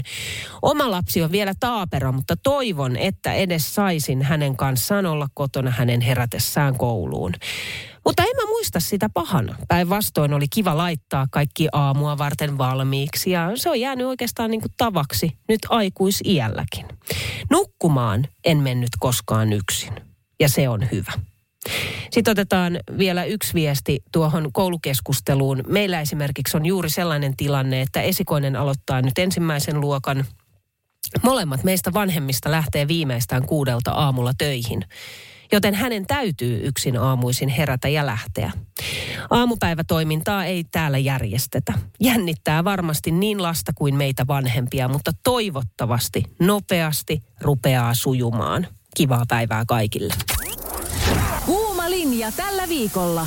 Oma 0.62 0.90
lapsi 0.90 1.22
on 1.22 1.32
vielä 1.32 1.52
taapera, 1.60 2.12
mutta 2.12 2.36
toivon, 2.36 2.96
että 2.96 3.32
edes 3.32 3.74
saisin 3.74 4.22
hänen 4.22 4.56
kanssaan 4.56 5.06
olla 5.06 5.28
kotona 5.34 5.70
hänen 5.70 6.00
herätessään 6.00 6.78
kouluun. 6.78 7.34
Mutta 8.04 8.22
en 8.22 8.36
mä 8.36 8.46
muista 8.46 8.80
sitä 8.80 9.08
pahana. 9.14 9.56
Päinvastoin 9.68 10.34
oli 10.34 10.46
kiva 10.48 10.76
laittaa 10.76 11.26
kaikki 11.30 11.68
aamua 11.72 12.18
varten 12.18 12.58
valmiiksi 12.58 13.30
ja 13.30 13.50
se 13.54 13.70
on 13.70 13.80
jäänyt 13.80 14.06
oikeastaan 14.06 14.50
niin 14.50 14.60
kuin 14.60 14.72
tavaksi 14.76 15.32
nyt 15.48 15.60
aikuisiälläkin. 15.68 16.86
Nukkumaan 17.50 18.24
en 18.44 18.58
mennyt 18.58 18.90
koskaan 18.98 19.52
yksin 19.52 19.92
ja 20.40 20.48
se 20.48 20.68
on 20.68 20.88
hyvä. 20.92 21.12
Sitten 22.10 22.32
otetaan 22.32 22.80
vielä 22.98 23.24
yksi 23.24 23.54
viesti 23.54 24.02
tuohon 24.12 24.52
koulukeskusteluun. 24.52 25.62
Meillä 25.66 26.00
esimerkiksi 26.00 26.56
on 26.56 26.66
juuri 26.66 26.90
sellainen 26.90 27.36
tilanne, 27.36 27.80
että 27.80 28.02
esikoinen 28.02 28.56
aloittaa 28.56 29.02
nyt 29.02 29.18
ensimmäisen 29.18 29.80
luokan. 29.80 30.24
Molemmat 31.22 31.64
meistä 31.64 31.92
vanhemmista 31.92 32.50
lähtee 32.50 32.88
viimeistään 32.88 33.46
kuudelta 33.46 33.90
aamulla 33.90 34.32
töihin 34.38 34.84
joten 35.52 35.74
hänen 35.74 36.06
täytyy 36.06 36.60
yksin 36.66 36.98
aamuisin 36.98 37.48
herätä 37.48 37.88
ja 37.88 38.06
lähteä. 38.06 38.52
Aamupäivätoimintaa 39.30 40.44
ei 40.44 40.64
täällä 40.64 40.98
järjestetä. 40.98 41.72
Jännittää 42.00 42.64
varmasti 42.64 43.10
niin 43.10 43.42
lasta 43.42 43.72
kuin 43.74 43.94
meitä 43.94 44.26
vanhempia, 44.26 44.88
mutta 44.88 45.10
toivottavasti 45.24 46.24
nopeasti 46.40 47.22
rupeaa 47.40 47.94
sujumaan. 47.94 48.66
Kivaa 48.96 49.24
päivää 49.28 49.64
kaikille. 49.68 50.14
Kuuma 51.46 51.90
linja 51.90 52.32
tällä 52.32 52.68
viikolla. 52.68 53.26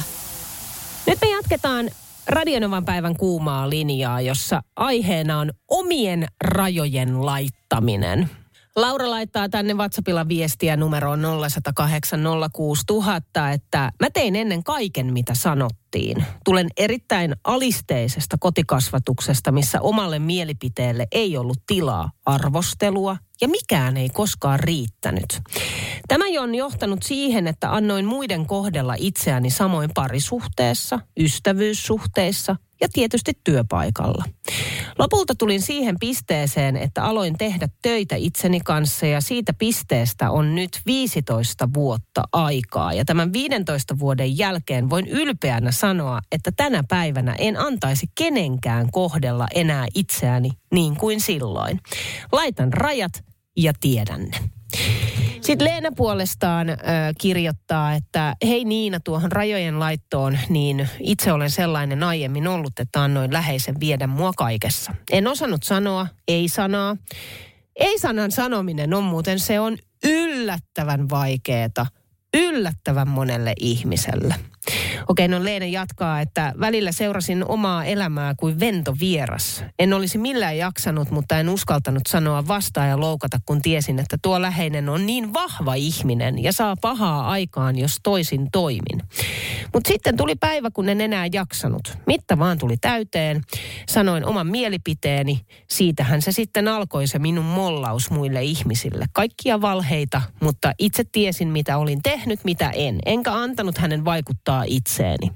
Nyt 1.08 1.18
me 1.22 1.30
jatketaan 1.30 1.90
Radionovan 2.28 2.86
päivän 2.86 3.18
kuumaa 3.18 3.70
linjaa, 3.70 4.22
jossa 4.22 4.62
aiheena 4.76 5.40
on 5.40 5.52
omien 5.68 6.28
rajojen 6.44 7.26
laittaminen. 7.26 8.30
Laura 8.76 9.10
laittaa 9.10 9.50
tänne 9.50 9.74
WhatsAppilla 9.74 10.28
viestiä 10.28 10.78
numeroon 10.78 11.22
0806000, 11.22 11.26
että 13.54 13.92
mä 14.00 14.10
tein 14.14 14.36
ennen 14.36 14.64
kaiken, 14.64 15.14
mitä 15.14 15.36
sanottiin. 15.36 16.26
Tulen 16.46 16.68
erittäin 16.78 17.36
alisteisesta 17.44 18.38
kotikasvatuksesta, 18.40 19.52
missä 19.52 19.82
omalle 19.82 20.20
mielipiteelle 20.20 21.08
ei 21.12 21.38
ollut 21.38 21.58
tilaa 21.68 22.12
arvostelua 22.26 23.18
ja 23.42 23.48
mikään 23.48 23.98
ei 23.98 24.10
koskaan 24.10 24.60
riittänyt. 24.60 25.42
Tämä 26.08 26.26
on 26.42 26.56
johtanut 26.56 27.04
siihen, 27.04 27.48
että 27.48 27.76
annoin 27.76 28.06
muiden 28.06 28.46
kohdella 28.46 28.96
itseäni 28.98 29.50
samoin 29.50 29.90
parisuhteessa, 29.94 31.00
ystävyyssuhteissa 31.20 32.56
ja 32.82 32.88
tietysti 32.94 33.32
työpaikalla. 33.44 34.24
Lopulta 35.00 35.36
tulin 35.36 35.62
siihen 35.62 35.96
pisteeseen, 36.00 36.78
että 36.78 37.04
aloin 37.04 37.38
tehdä 37.38 37.68
töitä 37.82 38.16
itseni 38.16 38.60
kanssa 38.60 39.06
ja 39.06 39.22
siitä 39.22 39.54
pisteestä 39.54 40.32
on 40.32 40.56
nyt 40.56 40.82
15 40.86 41.70
vuotta 41.74 42.24
aikaa. 42.32 42.94
Ja 42.94 43.06
tämän 43.06 43.34
15 43.34 44.00
vuoden 44.00 44.38
jälkeen 44.38 44.90
voin 44.90 45.08
ylpeänä 45.08 45.72
sanoa, 45.72 46.20
että 46.32 46.52
tänä 46.56 46.84
päivänä 46.90 47.36
en 47.38 47.60
antaisi 47.60 48.08
kenenkään 48.18 48.92
kohdella 48.92 49.48
enää 49.56 49.88
itseäni 49.96 50.50
niin 50.72 50.96
kuin 50.96 51.22
silloin. 51.22 51.80
Laitan 52.32 52.74
rajat 52.74 53.24
ja 53.58 53.74
tiedän 53.80 54.22
ne. 54.22 54.61
Sitten 55.42 55.68
Leena 55.68 55.90
puolestaan 55.96 56.70
äh, 56.70 56.78
kirjoittaa, 57.22 57.94
että 57.94 58.36
hei 58.48 58.66
Niina 58.66 59.00
tuohon 59.00 59.32
rajojen 59.32 59.80
laittoon, 59.80 60.38
niin 60.50 60.90
itse 61.00 61.32
olen 61.32 61.50
sellainen 61.50 62.04
aiemmin 62.04 62.48
ollut, 62.48 62.80
että 62.80 63.04
annoin 63.04 63.34
läheisen 63.34 63.80
viedä 63.80 64.08
mua 64.08 64.32
kaikessa. 64.38 64.96
En 65.12 65.28
osannut 65.28 65.64
sanoa 65.64 66.08
ei-sanaa. 66.28 66.98
Ei-sanan 67.76 68.32
sanominen 68.32 68.94
on 68.94 69.04
muuten, 69.04 69.40
se 69.40 69.60
on 69.60 69.78
yllättävän 70.04 71.10
vaikeeta 71.10 71.86
yllättävän 72.34 73.08
monelle 73.10 73.54
ihmiselle. 73.60 74.36
Okei, 75.12 75.28
no 75.28 75.44
Leena 75.44 75.66
jatkaa, 75.66 76.22
että 76.22 76.54
välillä 76.60 76.92
seurasin 76.92 77.46
omaa 77.48 77.86
elämää 77.86 78.34
kuin 78.40 78.60
ventovieras. 78.60 79.64
En 79.80 79.94
olisi 79.94 80.18
millään 80.18 80.58
jaksanut, 80.58 81.12
mutta 81.12 81.40
en 81.40 81.50
uskaltanut 81.50 82.02
sanoa 82.08 82.48
vastaan 82.48 82.90
ja 82.90 83.00
loukata, 83.00 83.40
kun 83.46 83.62
tiesin, 83.62 84.00
että 84.00 84.18
tuo 84.22 84.42
läheinen 84.42 84.90
on 84.90 85.06
niin 85.06 85.34
vahva 85.34 85.74
ihminen 85.74 86.44
ja 86.44 86.54
saa 86.54 86.76
pahaa 86.82 87.30
aikaan, 87.30 87.78
jos 87.78 87.98
toisin 88.04 88.48
toimin. 88.52 89.02
Mutta 89.74 89.88
sitten 89.88 90.18
tuli 90.18 90.36
päivä, 90.36 90.72
kun 90.72 90.90
en 90.90 91.02
enää 91.02 91.28
jaksanut. 91.34 91.98
Mitta 92.08 92.40
vaan 92.40 92.58
tuli 92.58 92.78
täyteen. 92.78 93.42
Sanoin 93.90 94.26
oman 94.26 94.48
mielipiteeni. 94.48 95.42
Siitähän 95.70 96.22
se 96.22 96.32
sitten 96.32 96.68
alkoi 96.68 97.08
se 97.08 97.20
minun 97.20 97.46
mollaus 97.46 98.12
muille 98.12 98.44
ihmisille. 98.44 99.06
Kaikkia 99.14 99.62
valheita, 99.62 100.22
mutta 100.42 100.74
itse 100.80 101.04
tiesin, 101.12 101.48
mitä 101.48 101.78
olin 101.78 102.02
tehnyt, 102.04 102.40
mitä 102.44 102.70
en. 102.70 103.00
Enkä 103.06 103.34
antanut 103.34 103.78
hänen 103.78 104.06
vaikuttaa 104.06 104.64
itseeni. 105.02 105.32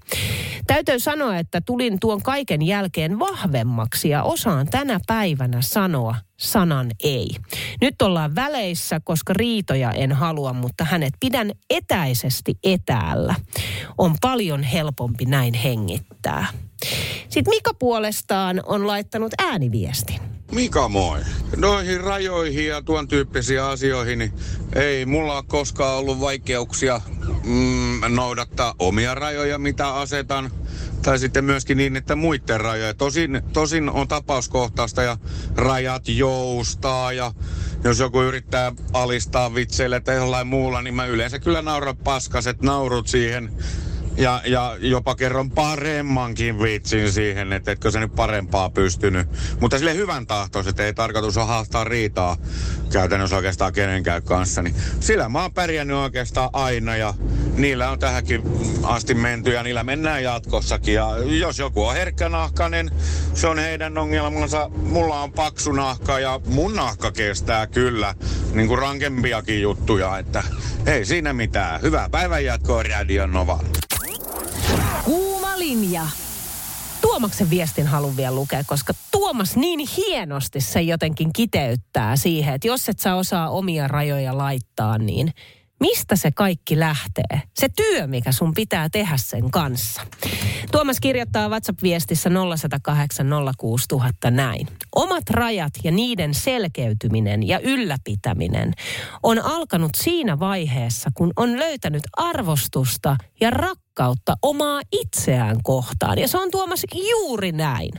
Täytyy 0.68 1.00
sanoa, 1.00 1.38
että 1.38 1.62
tulin 1.62 2.00
tuon 2.00 2.22
kaiken 2.22 2.62
jälkeen 2.62 3.20
vahvemmaksi 3.20 4.10
ja 4.10 4.24
osaan 4.24 4.68
tänä 4.68 5.00
päivänä 5.08 5.62
sanoa 5.62 6.16
sanan 6.38 6.92
ei. 7.04 7.30
Nyt 7.82 8.02
ollaan 8.02 8.36
väleissä, 8.36 9.00
koska 9.04 9.34
riitoja 9.34 9.92
en 9.92 10.12
halua, 10.12 10.54
mutta 10.54 10.84
hänet 10.84 11.14
pidän 11.20 11.52
etäisesti 11.70 12.54
etäällä. 12.64 13.36
On 13.98 14.16
paljon 14.22 14.64
helpompi 14.64 15.26
näin 15.26 15.54
hengittää. 15.54 16.48
Sitten 17.30 17.52
Mika 17.52 17.74
puolestaan 17.74 18.62
on 18.66 18.88
laittanut 18.88 19.32
ääniviestin. 19.38 20.35
Mika 20.52 20.90
moi. 20.90 21.20
Noihin 21.58 22.02
rajoihin 22.02 22.68
ja 22.68 22.82
tuon 22.82 23.08
tyyppisiin 23.08 23.62
asioihin 23.62 24.20
niin 24.20 24.34
ei 24.76 25.06
mulla 25.06 25.36
ole 25.36 25.44
koskaan 25.48 25.98
ollut 25.98 26.20
vaikeuksia 26.20 27.02
mm, 27.44 28.02
noudattaa 28.08 28.76
omia 28.80 29.16
rajoja, 29.16 29.58
mitä 29.58 29.94
asetan. 29.94 30.52
Tai 31.02 31.20
sitten 31.20 31.46
myöskin 31.46 31.78
niin, 31.78 31.96
että 31.96 32.16
muiden 32.16 32.62
rajoja. 32.62 32.94
Tosin, 32.94 33.42
tosin 33.54 33.90
on 33.90 34.08
tapauskohtaista 34.08 35.04
ja 35.04 35.18
rajat 35.56 36.08
joustaa 36.08 37.14
ja 37.14 37.32
jos 37.84 38.00
joku 38.00 38.22
yrittää 38.22 38.72
alistaa 38.94 39.56
vitseille 39.56 40.00
tai 40.00 40.16
jollain 40.16 40.48
muulla, 40.48 40.82
niin 40.82 40.94
mä 40.94 41.06
yleensä 41.06 41.40
kyllä 41.40 41.62
nauran 41.62 41.98
paskaset 41.98 42.62
naurut 42.62 43.08
siihen 43.08 43.52
ja, 44.18 44.42
ja 44.46 44.78
jopa 44.80 45.16
kerron 45.16 45.52
paremmankin 45.52 46.62
vitsin 46.62 47.12
siihen, 47.12 47.54
että 47.54 47.72
etkö 47.72 47.92
se 47.92 48.00
nyt 48.00 48.16
parempaa 48.16 48.70
pystynyt. 48.70 49.28
Mutta 49.60 49.78
sille 49.78 49.96
hyvän 49.96 50.28
tahtoiset, 50.28 50.80
ei 50.80 50.94
tarkoitus 50.94 51.38
on 51.38 51.48
haastaa 51.48 51.84
riitaa 51.84 52.38
käytännössä 52.92 53.36
oikeastaan 53.36 53.74
kenenkään 53.74 54.24
kanssa. 54.24 54.62
Niin 54.62 54.76
sillä 55.00 55.30
mä 55.30 55.42
oon 55.42 55.54
pärjännyt 55.54 55.98
oikeastaan 55.98 56.50
aina 56.54 56.96
ja 56.96 57.14
niillä 57.56 57.90
on 57.92 58.00
tähänkin 58.00 58.42
asti 58.84 59.14
menty 59.14 59.54
ja 59.54 59.64
niillä 59.64 59.84
mennään 59.84 60.24
jatkossakin. 60.24 60.94
Ja 60.94 61.18
jos 61.18 61.60
joku 61.60 61.84
on 61.84 61.94
herkkänahkainen, 61.94 62.92
se 63.34 63.48
on 63.48 63.60
heidän 63.60 63.98
ongelmansa. 63.98 64.70
Mulla 64.70 65.22
on 65.22 65.32
paksu 65.32 65.72
nahka 65.72 66.20
ja 66.20 66.40
mun 66.46 66.76
nahka 66.76 67.12
kestää 67.12 67.68
kyllä 67.68 68.16
niin 68.54 68.68
kuin 68.68 68.80
rankempiakin 68.80 69.62
juttuja, 69.62 70.18
että 70.18 70.44
ei 70.86 71.06
siinä 71.06 71.34
mitään. 71.34 71.82
Hyvää 71.82 72.10
päivänjatkoa 72.10 72.84
Radio 72.84 73.28
Nova. 73.28 73.60
Linja. 75.66 76.08
Tuomaksen 77.02 77.50
viestin 77.50 77.88
haluan 77.88 78.18
vielä 78.18 78.36
lukea, 78.36 78.64
koska 78.64 78.94
Tuomas 79.12 79.56
niin 79.56 79.80
hienosti 79.98 80.62
se 80.62 80.82
jotenkin 80.82 81.34
kiteyttää 81.34 82.16
siihen, 82.16 82.56
että 82.56 82.68
jos 82.68 82.90
et 82.90 83.00
sä 83.00 83.16
osaa 83.16 83.50
omia 83.50 83.88
rajoja 83.88 84.38
laittaa, 84.38 84.98
niin 84.98 85.34
Mistä 85.80 86.16
se 86.16 86.32
kaikki 86.32 86.80
lähtee? 86.80 87.42
Se 87.54 87.70
työ, 87.76 88.08
mikä 88.08 88.32
sun 88.32 88.54
pitää 88.54 88.90
tehdä 88.90 89.18
sen 89.18 89.52
kanssa. 89.52 90.02
Tuomas 90.72 91.00
kirjoittaa 91.00 91.50
WhatsApp-viestissä 91.50 92.30
0108 92.30 93.28
06000 93.58 94.32
näin. 94.32 94.68
Omat 94.96 95.30
rajat 95.30 95.74
ja 95.84 95.92
niiden 95.92 96.34
selkeytyminen 96.34 97.48
ja 97.48 97.60
ylläpitäminen 97.60 98.74
on 99.24 99.40
alkanut 99.40 99.92
siinä 99.96 100.40
vaiheessa, 100.40 101.10
kun 101.14 101.34
on 101.36 101.60
löytänyt 101.60 102.04
arvostusta 102.18 103.16
ja 103.42 103.50
rakkautta 103.50 103.85
omaa 104.42 104.82
itseään 104.92 105.58
kohtaan. 105.64 106.20
Ja 106.20 106.28
se 106.28 106.38
on 106.38 106.52
Tuomas 106.52 106.86
juuri 107.10 107.52
näin. 107.52 107.92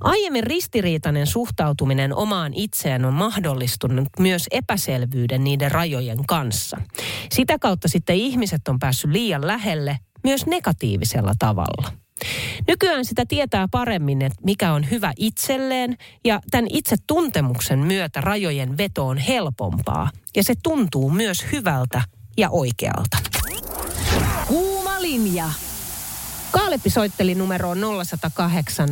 Aiemmin 0.00 0.44
ristiriitainen 0.44 1.26
suhtautuminen 1.26 2.14
omaan 2.14 2.54
itseään 2.54 3.04
on 3.04 3.14
mahdollistunut 3.14 4.08
myös 4.18 4.46
epäselvyyden 4.50 5.44
niiden 5.44 5.70
rajojen 5.70 6.26
kanssa. 6.26 6.80
Sitä 7.32 7.58
kautta 7.58 7.88
sitten 7.88 8.16
ihmiset 8.16 8.68
on 8.68 8.78
päässyt 8.78 9.10
liian 9.10 9.46
lähelle 9.46 9.98
myös 10.24 10.46
negatiivisella 10.46 11.32
tavalla. 11.38 11.92
Nykyään 12.68 13.04
sitä 13.04 13.24
tietää 13.28 13.68
paremmin, 13.70 14.22
että 14.22 14.38
mikä 14.44 14.72
on 14.72 14.90
hyvä 14.90 15.12
itselleen 15.16 15.96
ja 16.24 16.40
tämän 16.50 16.66
itse 16.70 16.96
tuntemuksen 17.06 17.78
myötä 17.78 18.20
rajojen 18.20 18.78
veto 18.78 19.06
on 19.06 19.18
helpompaa 19.18 20.10
ja 20.36 20.44
se 20.44 20.54
tuntuu 20.62 21.10
myös 21.10 21.46
hyvältä 21.52 22.02
ja 22.36 22.50
oikealta. 22.50 23.18
Linja. 25.10 25.44
Kaaleppi 26.50 26.90
soitteli 26.90 27.34
numeroon 27.34 27.78
0108 27.78 28.88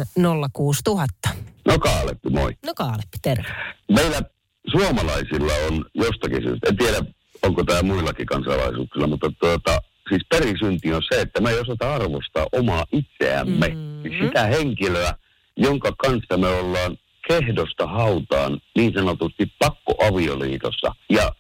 06000. 0.53 1.29
No 1.67 1.79
Kaaleppi, 1.79 2.31
moi. 2.31 2.53
No 2.67 2.75
Kaaleppi, 2.75 3.19
terve. 3.23 3.49
Meillä 3.93 4.23
suomalaisilla 4.71 5.53
on 5.69 5.85
jostakin 5.95 6.43
syystä, 6.43 6.69
en 6.69 6.77
tiedä 6.77 6.99
onko 7.43 7.65
tämä 7.65 7.83
muillakin 7.83 8.27
kansalaisuuksilla, 8.27 9.07
mutta 9.07 9.33
tuota, 9.41 9.83
siis 10.09 10.23
perisynti 10.31 10.95
on 10.95 11.03
se, 11.13 11.21
että 11.21 11.41
me 11.41 11.51
ei 11.51 11.61
osata 11.61 11.95
arvostaa 11.95 12.47
omaa 12.53 12.85
itseämme. 12.93 13.69
Mm-hmm. 13.69 14.27
Sitä 14.27 14.47
henkilöä, 14.47 15.15
jonka 15.57 15.93
kanssa 15.99 16.37
me 16.37 16.49
ollaan 16.49 16.99
kehdosta 17.29 17.87
hautaan 17.87 18.61
niin 18.77 18.93
sanotusti 18.95 19.53
pakkoavioliitossa. 19.59 20.95
Ja 21.11 21.33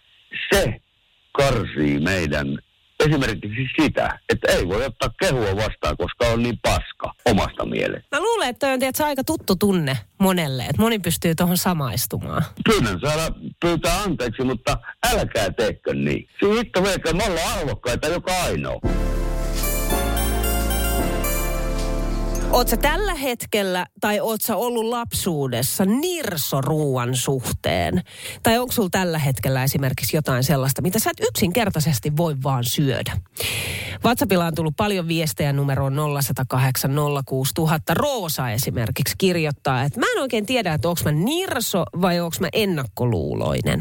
se 0.53 0.81
karsii 1.33 2.01
meidän 2.01 2.59
esimerkiksi 3.07 3.67
sitä, 3.81 4.19
että 4.29 4.53
ei 4.53 4.69
voi 4.69 4.85
ottaa 4.85 5.11
kehua 5.21 5.57
vastaan, 5.57 5.97
koska 5.97 6.27
on 6.27 6.43
niin 6.43 6.59
paska 6.63 7.13
omasta 7.25 7.67
mielestä. 7.67 8.17
Mä 8.17 8.21
luulen, 8.21 8.49
että 8.49 8.67
toi 8.67 8.75
on 8.75 8.81
tietysti, 8.81 9.03
aika 9.03 9.25
tuttu 9.25 9.57
tunne 9.57 9.99
monelle, 10.19 10.63
että 10.63 10.83
moni 10.83 10.99
pystyy 10.99 11.35
tuohon 11.35 11.57
samaistumaan. 11.57 12.43
Pyydän 12.65 13.01
saada 13.01 13.35
pyytää 13.61 14.03
anteeksi, 14.03 14.45
mutta 14.45 14.79
älkää 15.13 15.51
tehkö 15.51 15.95
niin. 15.95 16.29
Veikö, 16.83 17.13
me 17.13 17.25
ollaan 17.25 17.59
arvokkaita 17.59 18.09
joka 18.09 18.33
ainoa. 18.45 18.81
Sä 22.67 22.77
tällä 22.77 23.15
hetkellä 23.15 23.87
tai 24.01 24.19
sä 24.41 24.57
ollut 24.57 24.85
lapsuudessa 24.85 25.85
nirsoruuan 25.85 27.17
suhteen? 27.17 28.03
Tai 28.43 28.59
onko 28.59 28.73
sulla 28.73 28.89
tällä 28.91 29.19
hetkellä 29.19 29.65
esimerkiksi 29.65 30.17
jotain 30.17 30.45
sellaista, 30.45 30.83
mitä 30.83 30.99
sä 30.99 31.11
et 31.11 31.27
yksinkertaisesti 31.29 32.17
voi 32.17 32.37
vaan 32.43 32.65
syödä? 32.65 33.13
WhatsAppilla 34.05 34.47
on 34.47 34.55
tullut 34.55 34.77
paljon 34.77 35.09
viestejä 35.09 35.53
numeroon 35.53 35.97
0108 36.23 36.91
06000. 37.27 37.95
Roosa 37.95 38.51
esimerkiksi 38.51 39.15
kirjoittaa, 39.19 39.83
että 39.83 40.01
mä 40.01 40.07
en 40.17 40.23
oikein 40.23 40.47
tiedä, 40.47 40.75
että 40.75 40.89
onko 40.89 41.01
mä 41.05 41.13
nirso 41.13 41.85
vai 42.01 42.21
onko 42.21 42.37
mä 42.41 42.49
ennakkoluuloinen. 42.53 43.81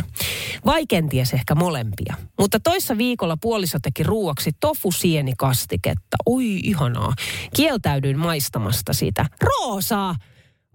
Vai 0.66 0.86
kenties 0.88 1.34
ehkä 1.34 1.56
molempia. 1.56 2.16
Mutta 2.40 2.60
toissa 2.60 2.98
viikolla 2.98 3.38
puoliso 3.42 3.78
teki 3.82 4.04
ruuaksi 4.04 4.52
tofu 4.60 4.92
sienikastiketta. 4.92 6.18
Oi 6.26 6.56
ihanaa. 6.64 7.14
Kieltäydyin 7.56 8.20
maistamasta 8.60 8.94
sitä. 8.94 9.26
Roosa! 9.42 10.16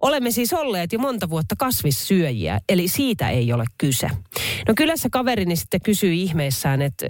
Olemme 0.02 0.30
siis 0.30 0.52
olleet 0.52 0.92
jo 0.92 0.98
monta 0.98 1.30
vuotta 1.30 1.54
kasvissyöjiä, 1.58 2.60
eli 2.68 2.88
siitä 2.88 3.30
ei 3.30 3.52
ole 3.52 3.64
kyse. 3.78 4.08
No 4.68 4.74
kyllä 4.76 4.96
se 4.96 5.10
kaverini 5.10 5.56
sitten 5.56 5.80
kysyi 5.80 6.22
ihmeissään, 6.22 6.82
että 6.82 7.06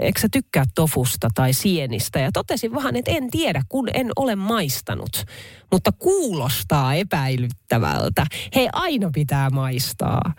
eikö 0.00 0.20
sä 0.20 0.28
tykkää 0.32 0.64
tofusta 0.74 1.28
tai 1.34 1.52
sienistä? 1.52 2.18
Ja 2.18 2.30
totesin 2.32 2.74
vaan, 2.74 2.96
että 2.96 3.10
en 3.10 3.30
tiedä, 3.30 3.62
kun 3.68 3.88
en 3.94 4.10
ole 4.16 4.36
maistanut. 4.36 5.24
Mutta 5.72 5.92
kuulostaa 5.92 6.94
epäilyttävältä. 6.94 8.26
Hei, 8.54 8.68
aina 8.72 9.10
pitää 9.14 9.50
maistaa. 9.50 10.32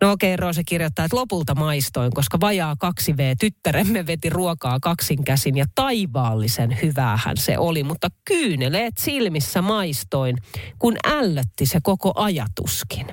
No 0.00 0.12
okei, 0.12 0.36
Roosa 0.36 0.62
kirjoittaa, 0.66 1.04
että 1.04 1.16
lopulta 1.16 1.54
maistoin, 1.54 2.12
koska 2.14 2.40
vajaa 2.40 2.76
2V 2.84 3.34
tyttäremme 3.40 4.06
veti 4.06 4.30
ruokaa 4.30 4.80
kaksin 4.80 5.24
käsin 5.24 5.56
ja 5.56 5.64
taivaallisen 5.74 6.78
hyvähän 6.82 7.36
se 7.36 7.58
oli, 7.58 7.82
mutta 7.82 8.08
kyyneleet 8.24 8.98
silmissä 8.98 9.62
maistoin, 9.62 10.36
kun 10.78 10.96
ällötti 11.06 11.66
se 11.66 11.78
koko 11.82 12.12
ajatuskin. 12.14 13.06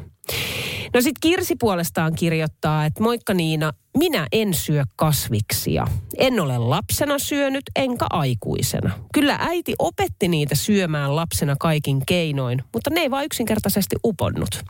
No 0.93 1.01
sit 1.01 1.15
Kirsi 1.21 1.55
puolestaan 1.59 2.15
kirjoittaa, 2.15 2.85
että 2.85 3.03
moikka 3.03 3.33
Niina, 3.33 3.71
minä 3.97 4.27
en 4.31 4.53
syö 4.53 4.83
kasviksia. 4.95 5.87
En 6.17 6.39
ole 6.39 6.57
lapsena 6.57 7.19
syönyt 7.19 7.63
enkä 7.75 8.05
aikuisena. 8.09 8.91
Kyllä 9.13 9.37
äiti 9.39 9.73
opetti 9.79 10.27
niitä 10.27 10.55
syömään 10.55 11.15
lapsena 11.15 11.55
kaikin 11.59 12.05
keinoin, 12.05 12.63
mutta 12.73 12.89
ne 12.89 13.01
ei 13.01 13.11
vaan 13.11 13.25
yksinkertaisesti 13.25 13.95
uponnut. 14.05 14.63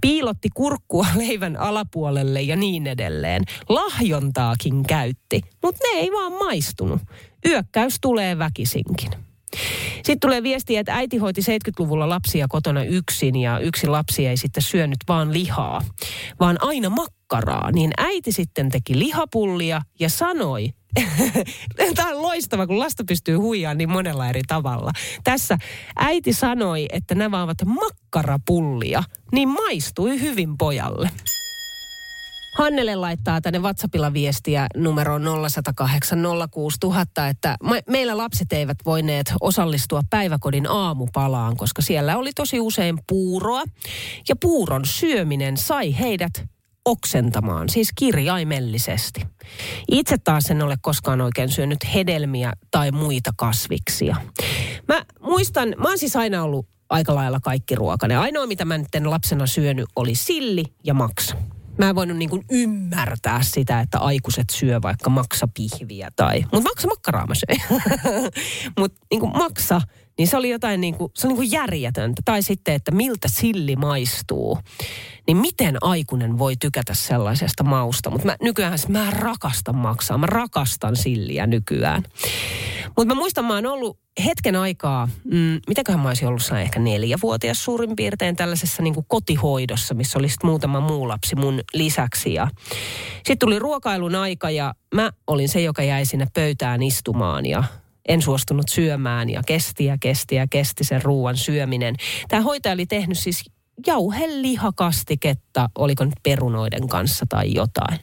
Piilotti 0.00 0.48
kurkkua 0.54 1.06
leivän 1.26 1.56
alapuolelle 1.56 2.42
ja 2.42 2.56
niin 2.56 2.86
edelleen. 2.86 3.42
Lahjontaakin 3.68 4.82
käytti, 4.82 5.40
mutta 5.62 5.80
ne 5.84 6.00
ei 6.00 6.12
vaan 6.12 6.32
maistunut. 6.32 7.00
Yökkäys 7.46 7.98
tulee 8.00 8.38
väkisinkin. 8.38 9.27
Sitten 9.94 10.20
tulee 10.20 10.42
viestiä, 10.42 10.80
että 10.80 10.94
äiti 10.94 11.16
hoiti 11.16 11.40
70-luvulla 11.40 12.08
lapsia 12.08 12.46
kotona 12.48 12.82
yksin 12.82 13.36
ja 13.36 13.58
yksi 13.58 13.86
lapsi 13.86 14.26
ei 14.26 14.36
sitten 14.36 14.62
syönyt 14.62 14.98
vaan 15.08 15.32
lihaa, 15.32 15.82
vaan 16.40 16.56
aina 16.60 16.90
makkaraa. 16.90 17.70
Niin 17.72 17.90
äiti 17.98 18.32
sitten 18.32 18.68
teki 18.68 18.98
lihapullia 18.98 19.82
ja 20.00 20.10
sanoi, 20.10 20.68
Tämä 21.94 22.10
on 22.10 22.22
loistava, 22.22 22.66
kun 22.66 22.78
lasta 22.78 23.04
pystyy 23.08 23.36
huijaamaan 23.36 23.78
niin 23.78 23.90
monella 23.90 24.28
eri 24.28 24.40
tavalla. 24.46 24.90
Tässä 25.24 25.58
äiti 25.96 26.32
sanoi, 26.32 26.86
että 26.92 27.14
nämä 27.14 27.42
ovat 27.42 27.58
makkarapullia, 27.64 29.02
niin 29.32 29.48
maistui 29.48 30.20
hyvin 30.20 30.58
pojalle. 30.58 31.10
Hannele 32.58 32.96
laittaa 32.96 33.40
tänne 33.40 33.58
WhatsAppilla 33.58 34.12
viestiä 34.12 34.66
numeroon 34.76 35.22
0108 35.50 36.18
06000, 36.50 37.28
että 37.28 37.56
meillä 37.88 38.16
lapset 38.16 38.52
eivät 38.52 38.78
voineet 38.86 39.32
osallistua 39.40 40.02
päiväkodin 40.10 40.70
aamupalaan, 40.70 41.56
koska 41.56 41.82
siellä 41.82 42.16
oli 42.16 42.32
tosi 42.32 42.60
usein 42.60 42.98
puuroa. 43.08 43.62
Ja 44.28 44.36
puuron 44.36 44.84
syöminen 44.84 45.56
sai 45.56 45.98
heidät 45.98 46.32
oksentamaan, 46.84 47.68
siis 47.68 47.88
kirjaimellisesti. 47.94 49.20
Itse 49.90 50.18
taas 50.18 50.50
en 50.50 50.62
ole 50.62 50.76
koskaan 50.80 51.20
oikein 51.20 51.48
syönyt 51.48 51.94
hedelmiä 51.94 52.52
tai 52.70 52.90
muita 52.90 53.30
kasviksia. 53.36 54.16
Mä 54.88 55.04
muistan, 55.20 55.74
mä 55.78 55.88
oon 55.88 55.98
siis 55.98 56.16
aina 56.16 56.42
ollut 56.42 56.66
aika 56.90 57.14
lailla 57.14 57.40
kaikki 57.40 57.74
ruokainen. 57.74 58.18
Ainoa, 58.18 58.46
mitä 58.46 58.64
mä 58.64 58.78
nyt 58.78 58.88
lapsena 59.04 59.46
syönyt, 59.46 59.86
oli 59.96 60.14
silli 60.14 60.64
ja 60.84 60.94
maksa. 60.94 61.36
Mä 61.78 61.88
en 61.88 61.94
voinut 61.94 62.16
niin 62.16 62.30
kuin 62.30 62.44
ymmärtää 62.50 63.42
sitä, 63.42 63.80
että 63.80 63.98
aikuiset 63.98 64.50
syö 64.52 64.82
vaikka 64.82 65.10
maksapihviä 65.10 66.10
tai... 66.16 66.40
Mutta 66.40 66.70
maksa 66.70 66.88
makkaraa 66.88 67.26
mä 67.26 67.34
söin. 67.34 67.82
Mutta 68.78 69.06
niin 69.10 69.32
maksa, 69.32 69.80
niin 70.18 70.28
se 70.28 70.36
oli 70.36 70.50
jotain 70.50 70.80
niin 70.80 70.94
kuin, 70.94 71.12
se 71.14 71.26
oli 71.26 71.32
niin 71.32 71.36
kuin 71.36 71.52
järjetöntä. 71.52 72.22
Tai 72.24 72.42
sitten, 72.42 72.74
että 72.74 72.90
miltä 72.90 73.28
silli 73.28 73.76
maistuu. 73.76 74.58
Niin 75.26 75.36
miten 75.36 75.76
aikuinen 75.80 76.38
voi 76.38 76.56
tykätä 76.56 76.94
sellaisesta 76.94 77.64
mausta? 77.64 78.10
Mutta 78.10 78.36
nykyään 78.42 78.78
mä 78.88 79.10
rakastan 79.10 79.76
maksaa. 79.76 80.18
Mä 80.18 80.26
rakastan 80.26 80.96
silliä 80.96 81.46
nykyään. 81.46 82.02
Mutta 82.96 83.14
mä 83.14 83.20
muistan, 83.20 83.44
mä 83.44 83.54
oon 83.54 83.66
ollut 83.66 83.98
hetken 84.24 84.56
aikaa, 84.56 85.08
mm, 85.24 85.60
mitäköhän 85.68 86.00
mä 86.00 86.08
olisin 86.08 86.28
ollut 86.28 86.42
ehkä 86.62 86.80
neljävuotias 86.80 87.64
suurin 87.64 87.96
piirtein 87.96 88.36
tällaisessa 88.36 88.82
niin 88.82 88.94
kotihoidossa, 89.08 89.94
missä 89.94 90.18
oli 90.18 90.26
muutama 90.42 90.80
muu 90.80 91.08
lapsi 91.08 91.36
mun 91.36 91.60
lisäksi. 91.74 92.34
Ja 92.34 92.48
sitten 93.14 93.38
tuli 93.38 93.58
ruokailun 93.58 94.14
aika 94.14 94.50
ja 94.50 94.74
mä 94.94 95.10
olin 95.26 95.48
se, 95.48 95.60
joka 95.60 95.82
jäi 95.82 96.04
sinne 96.04 96.26
pöytään 96.34 96.82
istumaan 96.82 97.46
ja 97.46 97.64
en 98.08 98.22
suostunut 98.22 98.68
syömään 98.68 99.30
ja 99.30 99.42
kesti 99.46 99.84
ja 99.84 99.96
kesti 100.00 100.34
ja 100.34 100.46
kesti 100.50 100.84
sen 100.84 101.02
ruoan 101.02 101.36
syöminen. 101.36 101.94
Tämä 102.28 102.42
hoitaja 102.42 102.72
oli 102.72 102.86
tehnyt 102.86 103.18
siis 103.18 103.44
jauhelihakastiketta, 103.86 105.70
oliko 105.74 106.04
nyt 106.04 106.14
perunoiden 106.22 106.88
kanssa 106.88 107.26
tai 107.28 107.54
jotain. 107.54 107.98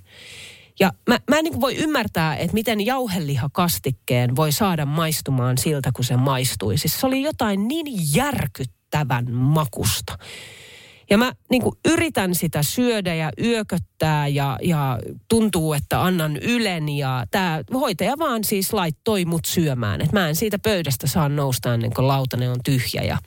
Ja 0.80 0.94
mä, 1.08 1.20
mä 1.30 1.38
en 1.38 1.44
niin 1.44 1.62
voi 1.62 1.76
ymmärtää, 1.76 2.36
että 2.36 2.54
miten 2.54 2.86
jauhelihakastikkeen 2.86 4.36
voi 4.36 4.52
saada 4.52 4.86
maistumaan 4.86 5.58
siltä, 5.58 5.92
kun 5.96 6.06
se 6.06 6.18
maistui. 6.18 6.78
Siis 6.78 7.00
se 7.00 7.08
oli 7.08 7.22
jotain 7.22 7.68
niin 7.68 8.16
järkyttävän 8.16 9.32
makusta. 9.32 10.18
Ja 11.10 11.18
mä 11.18 11.34
niin 11.50 11.62
kuin 11.62 11.76
yritän 11.86 12.36
sitä 12.36 12.64
syödä 12.64 13.16
ja 13.16 13.32
yököttää 13.44 14.28
ja, 14.28 14.58
ja 14.62 15.00
tuntuu, 15.28 15.74
että 15.74 16.04
annan 16.04 16.38
ylen. 16.38 16.90
Ja 16.90 17.26
tämä 17.32 17.62
hoitaja 17.74 18.18
vaan 18.20 18.44
siis 18.44 18.74
laittoi 18.74 19.26
mut 19.26 19.46
syömään. 19.46 20.02
Että 20.02 20.20
mä 20.20 20.30
en 20.30 20.36
siitä 20.36 20.60
pöydästä 20.60 21.08
saa 21.08 21.30
nousta 21.30 21.74
ennen 21.74 21.94
kuin 21.94 22.08
lautanen 22.08 22.52
on 22.52 22.60
tyhjä. 22.66 23.02
Ja 23.02 23.18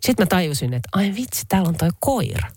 sitten 0.00 0.24
mä 0.24 0.26
tajusin, 0.26 0.74
että 0.74 0.88
ai 0.92 1.12
vitsi, 1.16 1.44
täällä 1.48 1.68
on 1.68 1.76
toi 1.76 1.90
koira. 2.00 2.48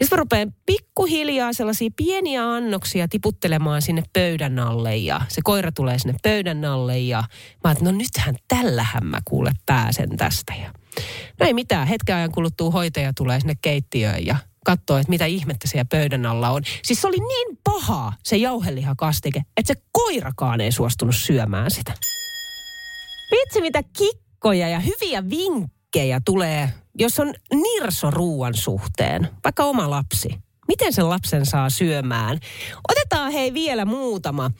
Ja 0.00 0.04
sitten 0.04 0.18
mä 0.18 0.20
rupean 0.20 0.54
pikkuhiljaa 0.66 1.52
sellaisia 1.52 1.90
pieniä 1.96 2.50
annoksia 2.50 3.08
tiputtelemaan 3.08 3.82
sinne 3.82 4.02
pöydän 4.12 4.58
alle 4.58 4.96
ja 4.96 5.20
se 5.28 5.40
koira 5.44 5.72
tulee 5.72 5.98
sinne 5.98 6.14
pöydän 6.22 6.64
alle 6.64 6.98
ja 6.98 7.24
mä 7.64 7.70
että 7.70 7.84
no 7.84 7.90
nythän 7.90 8.34
tällähän 8.48 9.06
mä 9.06 9.20
kuule 9.24 9.52
pääsen 9.66 10.16
tästä. 10.16 10.54
Ja 10.62 10.72
no 11.40 11.46
ei 11.46 11.54
mitään, 11.54 11.86
hetken 11.86 12.16
ajan 12.16 12.32
kuluttua 12.32 12.70
hoitaja 12.70 13.12
tulee 13.16 13.40
sinne 13.40 13.54
keittiöön 13.62 14.26
ja 14.26 14.36
katsoo, 14.64 14.96
että 14.96 15.10
mitä 15.10 15.26
ihmettä 15.26 15.68
siellä 15.68 15.84
pöydän 15.90 16.26
alla 16.26 16.50
on. 16.50 16.62
Siis 16.84 17.00
se 17.00 17.08
oli 17.08 17.18
niin 17.18 17.58
paha 17.64 18.12
se 18.24 18.36
jauhelihakastike, 18.36 19.42
että 19.56 19.74
se 19.74 19.82
koirakaan 19.92 20.60
ei 20.60 20.72
suostunut 20.72 21.16
syömään 21.16 21.70
sitä. 21.70 21.92
Vitsi 23.30 23.60
mitä 23.60 23.82
kikkoja 23.98 24.68
ja 24.68 24.80
hyviä 24.80 25.30
vinkkejä 25.30 26.20
tulee 26.24 26.72
jos 26.98 27.20
on 27.20 27.34
nirso 27.54 28.10
ruuan 28.10 28.54
suhteen, 28.54 29.28
vaikka 29.44 29.64
oma 29.64 29.90
lapsi, 29.90 30.28
miten 30.68 30.92
sen 30.92 31.08
lapsen 31.08 31.46
saa 31.46 31.70
syömään? 31.70 32.38
Otetaan 32.90 33.32
hei 33.32 33.54
vielä 33.54 33.84
muutama. 33.84 34.50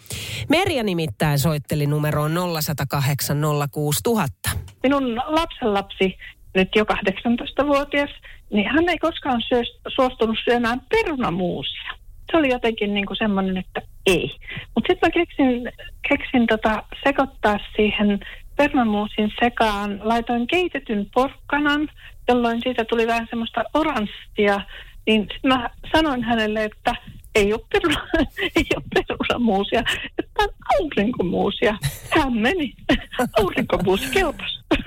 Merja 0.48 0.82
nimittäin 0.82 1.38
soitteli 1.38 1.86
numeroon 1.86 2.34
0108 2.62 3.42
06000. 3.72 4.50
Minun 4.82 5.16
lapsenlapsi, 5.16 6.18
nyt 6.54 6.68
jo 6.76 6.84
18-vuotias, 6.84 8.10
niin 8.52 8.68
hän 8.68 8.88
ei 8.88 8.98
koskaan 8.98 9.42
syö, 9.48 9.62
suostunut 9.88 10.36
syömään 10.44 10.80
perunamuusia. 10.80 11.92
Se 12.30 12.36
oli 12.36 12.48
jotenkin 12.48 12.94
niin 12.94 13.06
kuin 13.06 13.16
semmoinen, 13.16 13.56
että 13.56 13.82
ei. 14.06 14.36
Mutta 14.74 14.92
sitten 14.92 15.08
mä 15.08 15.10
keksin, 15.10 15.72
keksin 16.08 16.46
tota 16.46 16.82
sekoittaa 17.04 17.58
siihen 17.76 18.20
permamuusin 18.56 19.32
sekaan 19.40 20.00
laitoin 20.02 20.46
keitetyn 20.46 21.06
porkkanan, 21.14 21.88
jolloin 22.28 22.60
siitä 22.62 22.84
tuli 22.84 23.06
vähän 23.06 23.26
semmoista 23.30 23.64
oranssia. 23.74 24.60
Niin 25.06 25.28
mä 25.46 25.70
sanoin 25.92 26.22
hänelle, 26.22 26.64
että 26.64 26.94
ei 27.36 27.52
ole, 27.52 27.60
peruna, 27.72 28.06
ei 28.56 28.66
ole 28.76 28.84
perunamuusia, 28.94 29.82
että 30.18 30.42
on 30.42 30.48
aurinkomuusia. 30.80 31.78
Hän 32.10 32.32
meni. 32.32 32.74
Aurinkomuusi 33.40 34.04
kelpas. 34.12 34.62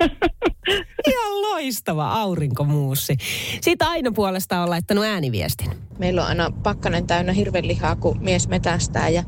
Ihan 1.10 1.42
loistava 1.42 2.12
aurinkomuusi. 2.12 3.16
Siitä 3.60 3.88
Aino 3.88 4.12
puolesta 4.12 4.60
on 4.60 4.70
laittanut 4.70 5.04
ääniviestin. 5.04 5.70
Meillä 5.98 6.22
on 6.22 6.28
aina 6.28 6.50
pakkanen 6.62 7.06
täynnä 7.06 7.32
hirvelihaa, 7.32 7.96
kun 7.96 8.18
mies 8.20 8.48
metästää. 8.48 9.08
Ja 9.08 9.22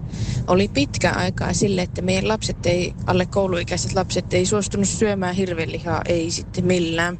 oli 0.47 0.69
pitkä 0.69 1.13
aikaa 1.13 1.53
sille, 1.53 1.83
että 1.83 2.03
meidän 2.03 2.29
lapset 2.29 2.67
ei, 2.67 2.95
alle 3.07 3.27
kouluikäiset 3.27 3.95
lapset 3.95 4.35
ei 4.35 4.47
suostunut 4.47 4.89
syömään 4.89 5.35
hirvelihaa, 5.35 6.03
ei 6.05 6.31
sitten 6.31 6.65
millään. 6.67 7.19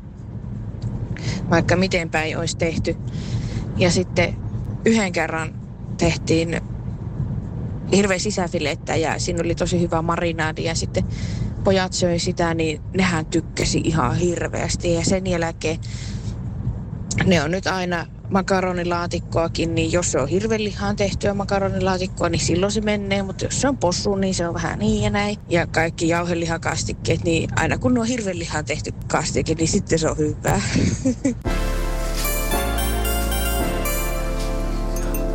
Vaikka 1.51 1.77
miten 1.77 2.11
päin 2.11 2.39
olisi 2.39 2.57
tehty. 2.57 2.97
Ja 3.77 3.91
sitten 3.91 4.37
yhden 4.85 5.13
kerran 5.13 5.55
tehtiin 5.99 6.61
hirveä 7.93 8.19
sisäfilettä 8.19 8.97
ja 8.97 9.19
siinä 9.19 9.41
oli 9.45 9.55
tosi 9.55 9.81
hyvä 9.81 10.03
marinaadi 10.03 10.65
ja 10.65 10.75
sitten 10.75 11.05
pojat 11.65 11.93
söi 11.93 12.19
sitä, 12.19 12.55
niin 12.55 12.81
nehän 12.97 13.27
tykkäsi 13.27 13.81
ihan 13.85 14.17
hirveästi 14.17 14.95
ja 14.95 15.05
sen 15.05 15.27
jälkeen 15.27 15.79
ne 17.27 17.43
on 17.43 17.51
nyt 17.51 17.67
aina 17.67 18.07
makaronilaatikkoakin, 18.31 19.75
niin 19.75 19.93
jos 19.93 20.13
se 20.13 20.19
on 20.19 20.29
hirvelihaan 20.29 20.97
tehtyä 20.97 21.35
makaronilaatikkoa, 21.35 22.29
niin 22.29 22.41
silloin 22.41 22.73
se 22.73 22.81
menee, 22.81 23.23
mutta 23.23 23.45
jos 23.45 23.61
se 23.61 23.69
on 23.69 23.79
possu, 23.79 24.17
niin 24.17 24.35
se 24.35 24.49
on 24.49 24.55
vähän 24.55 24.79
niin 24.79 25.03
ja 25.03 25.11
näin. 25.11 25.37
Ja 25.49 25.67
kaikki 25.67 26.09
jauhelihakastikkeet, 26.09 27.25
niin 27.25 27.51
aina 27.57 27.79
kun 27.79 27.99
on 27.99 28.07
hirvelihaan 28.07 28.65
tehty 28.65 28.93
kastike, 29.09 29.55
niin 29.55 29.69
sitten 29.69 29.99
se 29.99 30.11
on 30.11 30.19
hyvää. 30.19 30.63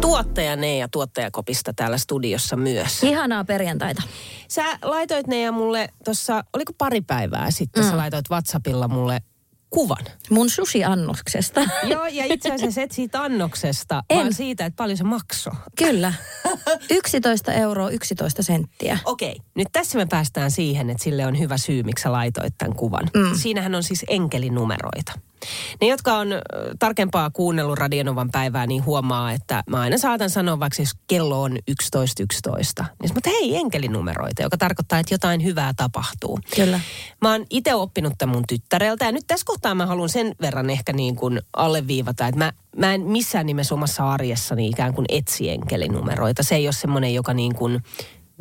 tuottaja 0.08 0.56
ja 0.80 0.88
tuottajakopista 0.88 1.74
täällä 1.74 1.98
studiossa 1.98 2.56
myös. 2.56 3.04
Ihanaa 3.04 3.46
perjantaita. 3.46 4.04
Sä 4.48 4.64
laitoit 4.82 5.28
ne 5.28 5.42
ja 5.42 5.52
mulle 5.52 5.90
tuossa, 6.06 6.44
oliko 6.54 6.74
pari 6.78 7.02
päivää 7.02 7.52
sitten, 7.52 7.84
mm. 7.84 7.90
sä 7.90 7.98
laitoit 7.98 8.30
WhatsAppilla 8.30 8.88
mulle 8.88 9.22
kuvan. 9.70 10.06
Mun 10.30 10.50
sushi-annoksesta. 10.50 11.62
Joo, 11.92 12.06
ja 12.06 12.26
itse 12.26 12.54
asiassa 12.54 12.82
et 12.82 12.92
siitä 12.92 13.24
annoksesta, 13.24 14.04
en. 14.10 14.18
vaan 14.18 14.34
siitä, 14.34 14.66
että 14.66 14.78
paljon 14.78 14.98
se 14.98 15.04
maksoi. 15.04 15.54
Kyllä. 15.78 16.14
11 16.92 17.54
euroa 17.54 17.90
11 17.90 18.44
senttiä. 18.44 19.00
Okei, 19.06 19.32
okay. 19.32 19.46
nyt 19.56 19.68
tässä 19.72 19.98
me 19.98 20.06
päästään 20.06 20.52
siihen, 20.52 20.90
että 20.90 21.04
sille 21.04 21.26
on 21.26 21.40
hyvä 21.40 21.58
syy, 21.58 21.84
miksi 21.84 22.04
sä 22.04 22.12
laitoit 22.12 22.54
tämän 22.58 22.76
kuvan. 22.76 23.10
Mm. 23.14 23.36
Siinähän 23.36 23.76
on 23.76 23.84
siis 23.84 24.06
enkelinumeroita. 24.08 25.12
Ne, 25.82 25.88
jotka 25.88 26.18
on 26.18 26.28
tarkempaa 26.80 27.30
kuunnellut 27.30 27.80
Radionovan 27.80 28.30
päivää, 28.32 28.68
niin 28.68 28.86
huomaa, 28.86 29.32
että 29.32 29.64
mä 29.70 29.80
aina 29.80 29.98
saatan 29.98 30.30
sanoa, 30.30 30.60
vaikka 30.60 30.82
jos 30.82 30.92
kello 31.08 31.42
on 31.42 31.52
11.11, 31.52 31.58
11, 32.20 32.86
niin 33.02 33.14
mutta 33.14 33.30
hei, 33.30 33.56
enkelinumeroita, 33.56 34.42
joka 34.42 34.58
tarkoittaa, 34.58 35.00
että 35.00 35.14
jotain 35.14 35.44
hyvää 35.44 35.74
tapahtuu. 35.78 36.40
Kyllä. 36.56 36.80
Mä 37.22 37.32
oon 37.32 37.46
itse 37.50 37.76
oppinut 37.76 38.14
tämän 38.18 38.36
mun 38.36 38.44
tyttäreltä, 38.48 39.06
ja 39.06 39.12
nyt 39.12 39.28
tässä 39.28 39.46
kohtaa 39.46 39.76
mä 39.76 39.86
haluan 39.86 40.10
sen 40.10 40.36
verran 40.42 40.70
ehkä 40.70 40.94
niin 40.94 41.16
kuin 41.16 41.42
alleviivata, 41.54 42.28
että 42.28 42.40
mä, 42.40 42.54
mä 42.78 42.94
en 42.94 43.02
missään 43.02 43.46
nimessä 43.46 43.76
omassa 43.76 44.12
arjessani 44.12 44.68
ikään 44.68 44.94
kuin 44.94 45.06
etsi 45.10 45.50
enkelinumeroita. 45.50 46.44
Se 46.44 46.56
ei 46.56 46.68
ole 46.68 46.74
semmoinen, 46.74 47.14
joka 47.14 47.34
niin 47.34 47.56
kuin 47.56 47.84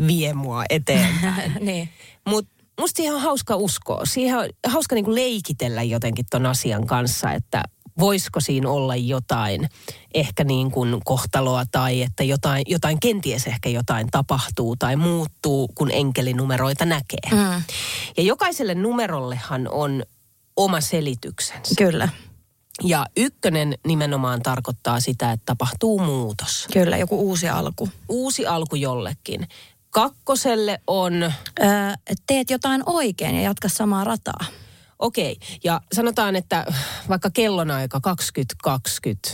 vie 0.06 0.34
mua 0.34 0.64
eteenpäin. 0.70 1.52
niin. 1.60 1.88
Mutta 2.26 2.55
musta 2.80 3.02
ihan 3.02 3.20
hauska 3.20 3.56
uskoa. 3.56 4.02
Siihen 4.04 4.38
on 4.38 4.48
hauska 4.66 4.94
niin 4.94 5.04
kuin 5.04 5.14
leikitellä 5.14 5.82
jotenkin 5.82 6.26
ton 6.30 6.46
asian 6.46 6.86
kanssa, 6.86 7.32
että 7.32 7.62
voisiko 7.98 8.40
siinä 8.40 8.70
olla 8.70 8.96
jotain 8.96 9.68
ehkä 10.14 10.44
niin 10.44 10.70
kuin 10.70 11.00
kohtaloa 11.04 11.64
tai 11.72 12.02
että 12.02 12.24
jotain, 12.24 12.62
jotain 12.66 13.00
kenties 13.00 13.46
ehkä 13.46 13.68
jotain 13.68 14.08
tapahtuu 14.10 14.76
tai 14.76 14.96
muuttuu, 14.96 15.68
kun 15.74 15.90
enkelinumeroita 15.90 16.84
näkee. 16.84 17.30
Mm. 17.32 17.62
Ja 18.16 18.22
jokaiselle 18.22 18.74
numerollehan 18.74 19.68
on 19.70 20.02
oma 20.56 20.80
selityksensä. 20.80 21.74
Kyllä. 21.78 22.08
Ja 22.82 23.06
ykkönen 23.16 23.74
nimenomaan 23.86 24.42
tarkoittaa 24.42 25.00
sitä, 25.00 25.32
että 25.32 25.46
tapahtuu 25.46 25.98
muutos. 25.98 26.66
Kyllä, 26.72 26.96
joku 26.96 27.20
uusi 27.20 27.48
alku. 27.48 27.88
Uusi 28.08 28.46
alku 28.46 28.76
jollekin. 28.76 29.48
Kakkoselle 29.96 30.80
on... 30.86 31.22
Öö, 31.22 31.32
teet 32.26 32.50
jotain 32.50 32.82
oikein 32.86 33.34
ja 33.34 33.42
jatka 33.42 33.68
samaa 33.68 34.04
rataa. 34.04 34.44
Okei, 34.98 35.36
ja 35.64 35.80
sanotaan, 35.92 36.36
että 36.36 36.66
vaikka 37.08 37.30
kellonaika 37.30 38.00
2020, 38.00 39.28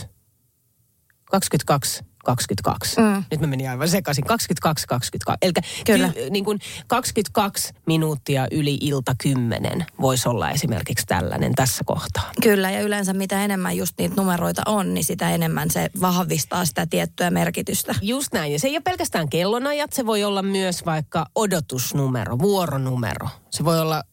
22 1.25 2.03
22. 2.23 3.01
Mm. 3.01 3.23
Nyt 3.31 3.39
mä 3.41 3.47
menin 3.47 3.69
aivan 3.69 3.87
sekaisin. 3.89 4.23
22, 4.23 4.87
22. 4.87 5.37
Eli 5.41 5.53
Kyllä. 5.85 6.09
Ky, 6.09 6.29
niin 6.29 6.45
kuin 6.45 6.59
22 6.87 7.73
minuuttia 7.85 8.47
yli 8.51 8.77
ilta 8.81 9.15
10 9.23 9.85
voisi 10.01 10.29
olla 10.29 10.49
esimerkiksi 10.49 11.05
tällainen 11.05 11.55
tässä 11.55 11.83
kohtaa. 11.85 12.31
Kyllä, 12.41 12.71
ja 12.71 12.81
yleensä 12.81 13.13
mitä 13.13 13.43
enemmän 13.43 13.77
just 13.77 13.93
niitä 13.97 14.15
numeroita 14.15 14.61
on, 14.65 14.93
niin 14.93 15.03
sitä 15.03 15.31
enemmän 15.31 15.71
se 15.71 15.89
vahvistaa 16.01 16.65
sitä 16.65 16.87
tiettyä 16.89 17.29
merkitystä. 17.29 17.95
Just 18.01 18.33
näin. 18.33 18.51
Ja 18.51 18.59
se 18.59 18.67
ei 18.67 18.75
ole 18.75 18.81
pelkästään 18.81 19.29
kellonajat, 19.29 19.93
se 19.93 20.05
voi 20.05 20.23
olla 20.23 20.41
myös 20.41 20.85
vaikka 20.85 21.25
odotusnumero, 21.35 22.39
vuoronumero. 22.39 23.27
Se 23.49 23.65
voi 23.65 23.79
olla 23.79 24.03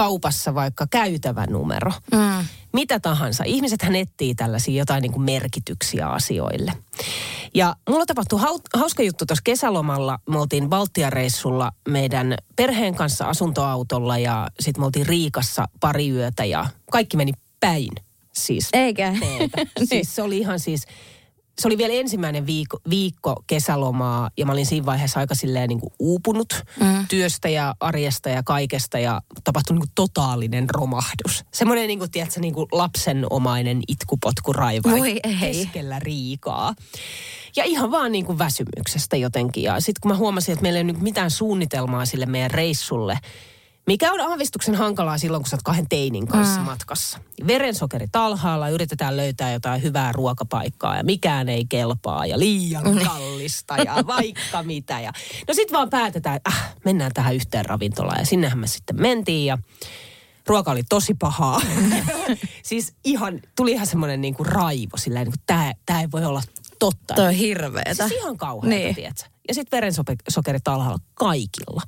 kaupassa 0.00 0.54
vaikka 0.54 0.86
käytävä 0.90 1.46
numero. 1.46 1.92
Mm. 2.12 2.44
Mitä 2.72 3.00
tahansa. 3.00 3.44
Ihmisethän 3.44 3.96
etsii 3.96 4.34
tällaisia 4.34 4.78
jotain 4.78 5.02
niin 5.02 5.12
kuin 5.12 5.22
merkityksiä 5.22 6.06
asioille. 6.06 6.72
Ja 7.54 7.76
mulla 7.88 8.06
tapahtui 8.06 8.40
hauska 8.74 9.02
juttu 9.02 9.26
tuossa 9.26 9.42
kesälomalla. 9.44 10.18
Me 10.28 10.38
oltiin 10.38 10.68
Baltiareissulla 10.68 11.72
meidän 11.88 12.34
perheen 12.56 12.94
kanssa 12.94 13.24
asuntoautolla 13.24 14.18
ja 14.18 14.48
sitten 14.60 14.82
me 14.82 14.86
oltiin 14.86 15.06
Riikassa 15.06 15.68
pari 15.80 16.10
yötä 16.10 16.44
ja 16.44 16.66
kaikki 16.90 17.16
meni 17.16 17.32
päin. 17.60 17.92
Siis 18.32 18.68
Eikä. 18.72 19.14
siis 19.90 20.14
se 20.14 20.22
oli 20.22 20.38
ihan 20.38 20.60
siis 20.60 20.86
se 21.60 21.68
oli 21.68 21.78
vielä 21.78 21.94
ensimmäinen 21.94 22.46
viikko, 22.46 22.78
viikko 22.90 23.42
kesälomaa 23.46 24.30
ja 24.36 24.46
mä 24.46 24.52
olin 24.52 24.66
siinä 24.66 24.86
vaiheessa 24.86 25.20
aika 25.20 25.34
silleen 25.34 25.68
niin 25.68 25.80
kuin 25.80 25.92
uupunut 25.98 26.64
mm. 26.80 27.06
työstä 27.08 27.48
ja 27.48 27.74
arjesta 27.80 28.28
ja 28.28 28.42
kaikesta 28.42 28.98
ja 28.98 29.22
tapahtui 29.44 29.74
niin 29.74 29.80
kuin 29.80 29.92
totaalinen 29.94 30.70
romahdus. 30.70 31.44
Semmoinen 31.54 31.86
niin 31.86 31.98
kuin, 31.98 32.10
tiedätkö, 32.10 32.40
niin 32.40 32.54
kuin 32.54 32.68
lapsenomainen 32.72 33.80
itkupotku 33.88 34.52
raivari 34.52 35.20
keskellä 35.40 35.98
riikaa. 35.98 36.74
Ja 37.56 37.64
ihan 37.64 37.90
vaan 37.90 38.12
niin 38.12 38.26
kuin 38.26 38.38
väsymyksestä 38.38 39.16
jotenkin. 39.16 39.62
Ja 39.62 39.80
sitten 39.80 40.00
kun 40.00 40.10
mä 40.10 40.16
huomasin, 40.16 40.52
että 40.52 40.62
meillä 40.62 40.78
ei 40.78 40.84
ole 40.84 40.92
niin 40.92 41.04
mitään 41.04 41.30
suunnitelmaa 41.30 42.06
sille 42.06 42.26
meidän 42.26 42.50
reissulle, 42.50 43.18
Mikä 43.90 44.12
on 44.12 44.20
aavistuksen 44.20 44.74
hankalaa 44.74 45.18
silloin, 45.18 45.42
kun 45.42 45.50
sä 45.50 45.56
oot 45.56 45.62
kahden 45.62 45.88
teinin 45.88 46.26
kanssa 46.26 46.60
mm. 46.60 46.66
matkassa. 46.66 47.18
Verensokerit 47.46 48.16
alhaalla, 48.16 48.68
yritetään 48.68 49.16
löytää 49.16 49.52
jotain 49.52 49.82
hyvää 49.82 50.12
ruokapaikkaa 50.12 50.96
ja 50.96 51.04
mikään 51.04 51.48
ei 51.48 51.64
kelpaa 51.68 52.26
ja 52.26 52.38
liian 52.38 52.84
kallista 53.04 53.76
ja 53.76 53.94
vaikka 54.06 54.62
mitä. 54.72 55.00
Ja... 55.00 55.12
No 55.48 55.54
sit 55.54 55.72
vaan 55.72 55.90
päätetään, 55.90 56.36
että 56.36 56.50
äh, 56.50 56.74
mennään 56.84 57.10
tähän 57.14 57.34
yhteen 57.34 57.64
ravintolaan 57.64 58.20
ja 58.20 58.26
sinnehän 58.26 58.58
me 58.58 58.66
sitten 58.66 59.00
mentiin 59.00 59.46
ja 59.46 59.58
ruoka 60.46 60.70
oli 60.70 60.82
tosi 60.88 61.14
pahaa. 61.14 61.60
siis 62.62 62.94
ihan, 63.04 63.40
tuli 63.56 63.72
ihan 63.72 63.86
semmoinen 63.86 64.20
niinku 64.20 64.44
raivo 64.44 64.96
silleen, 64.96 65.24
niin 65.24 65.32
kuin 65.32 65.44
tää, 65.46 65.74
tää 65.86 66.00
ei 66.00 66.08
voi 66.12 66.24
olla 66.24 66.42
totta. 66.80 67.14
Toi 67.14 67.26
on 67.26 67.32
hirveetä. 67.32 68.08
Siis 68.08 68.20
ihan 68.20 68.36
kauheata, 68.36 68.68
niin. 68.68 68.94
tiedätkö? 68.94 69.24
Ja 69.48 69.54
sitten 69.54 69.76
verensokerit 69.76 70.68
alhaalla 70.68 70.98
kaikilla. 71.14 71.82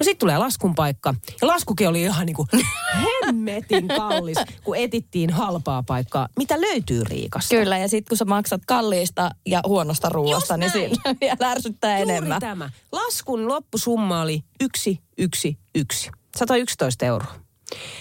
No 0.00 0.04
sitten 0.04 0.18
tulee 0.18 0.38
laskun 0.38 0.74
paikka. 0.74 1.14
Ja 1.40 1.46
laskukin 1.46 1.88
oli 1.88 2.02
ihan 2.02 2.26
niin 2.26 2.36
kuin 2.36 2.48
hemmetin 3.26 3.88
kallis, 3.88 4.38
kun 4.64 4.76
etittiin 4.76 5.30
halpaa 5.30 5.82
paikkaa. 5.82 6.28
Mitä 6.36 6.60
löytyy 6.60 7.04
Riikasta? 7.04 7.54
Kyllä, 7.54 7.78
ja 7.78 7.88
sitten 7.88 8.08
kun 8.08 8.18
sä 8.18 8.24
maksat 8.24 8.62
kalliista 8.66 9.30
ja 9.46 9.60
huonosta 9.66 10.08
ruoasta, 10.08 10.56
niin 10.56 10.70
siinä 10.70 10.96
vielä 11.20 11.50
ärsyttää 11.50 11.98
Juuri 11.98 12.12
enemmän. 12.12 12.40
tämä. 12.40 12.70
Laskun 12.92 13.48
loppusumma 13.48 14.20
oli 14.20 14.42
yksi, 14.60 15.00
yksi, 15.18 15.58
yksi. 15.74 16.10
111 16.36 17.06
euroa. 17.06 17.34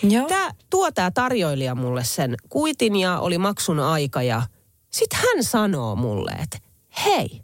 Joo. 0.03 0.27
Tää, 0.27 0.51
tuo 0.69 0.91
tämä 0.91 1.11
tarjoilija 1.11 1.75
mulle 1.75 2.03
sen 2.03 2.35
kuitin 2.49 2.95
ja 2.95 3.19
oli 3.19 3.37
maksun 3.37 3.79
aika 3.79 4.21
ja 4.21 4.41
sitten 4.95 5.19
hän 5.19 5.43
sanoo 5.43 5.95
mulle, 5.95 6.31
että 6.31 6.57
hei, 7.05 7.41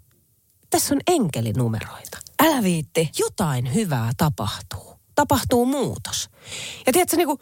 tässä 0.70 0.94
on 0.96 1.02
enkelinumeroita. 1.08 2.18
Älä 2.44 2.64
viitti. 2.64 3.10
Jotain 3.20 3.74
hyvää 3.74 4.12
tapahtuu. 4.18 5.00
Tapahtuu 5.16 5.66
muutos. 5.66 6.30
Ja 6.86 6.94
tiedätkö, 6.94 7.18
niin 7.18 7.28
kuin, 7.28 7.40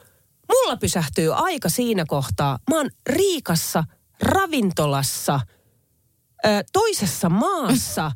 mulla 0.49 0.77
pysähtyy 0.77 1.33
aika 1.33 1.69
siinä 1.69 2.05
kohtaa. 2.07 2.59
Mä 2.69 2.77
oon 2.77 2.89
Riikassa, 3.09 3.83
ravintolassa, 4.21 5.39
ö, 6.45 6.49
toisessa 6.73 7.29
maassa. 7.29 8.11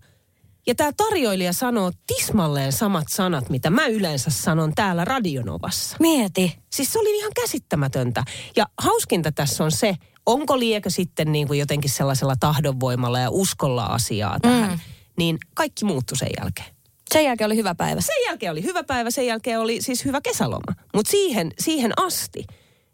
Ja 0.67 0.75
tämä 0.75 0.91
tarjoilija 0.97 1.53
sanoo 1.53 1.91
tismalleen 2.07 2.71
samat 2.73 3.07
sanat, 3.09 3.49
mitä 3.49 3.69
mä 3.69 3.87
yleensä 3.87 4.29
sanon 4.29 4.73
täällä 4.75 5.05
Radionovassa. 5.05 5.97
Mieti. 5.99 6.59
Siis 6.73 6.93
se 6.93 6.99
oli 6.99 7.17
ihan 7.17 7.31
käsittämätöntä. 7.35 8.23
Ja 8.55 8.65
hauskinta 8.77 9.31
tässä 9.31 9.63
on 9.63 9.71
se, 9.71 9.95
onko 10.25 10.59
liekö 10.59 10.89
sitten 10.89 11.31
niin 11.31 11.47
kuin 11.47 11.59
jotenkin 11.59 11.91
sellaisella 11.91 12.35
tahdonvoimalla 12.39 13.19
ja 13.19 13.29
uskolla 13.29 13.85
asiaa 13.85 14.39
tähän. 14.39 14.71
Mm. 14.71 14.79
Niin 15.17 15.37
kaikki 15.53 15.85
muuttui 15.85 16.17
sen 16.17 16.29
jälkeen. 16.39 16.67
Sen 17.13 17.25
jälkeen 17.25 17.45
oli 17.45 17.55
hyvä 17.55 17.75
päivä. 17.75 18.01
Sen 18.01 18.25
jälkeen 18.25 18.51
oli 18.51 18.63
hyvä 18.63 18.83
päivä, 18.83 19.11
sen 19.11 19.25
jälkeen 19.25 19.59
oli 19.59 19.81
siis 19.81 20.05
hyvä 20.05 20.21
kesäloma. 20.21 20.73
Mutta 20.93 21.11
siihen, 21.11 21.51
siihen 21.59 21.91
asti 21.97 22.45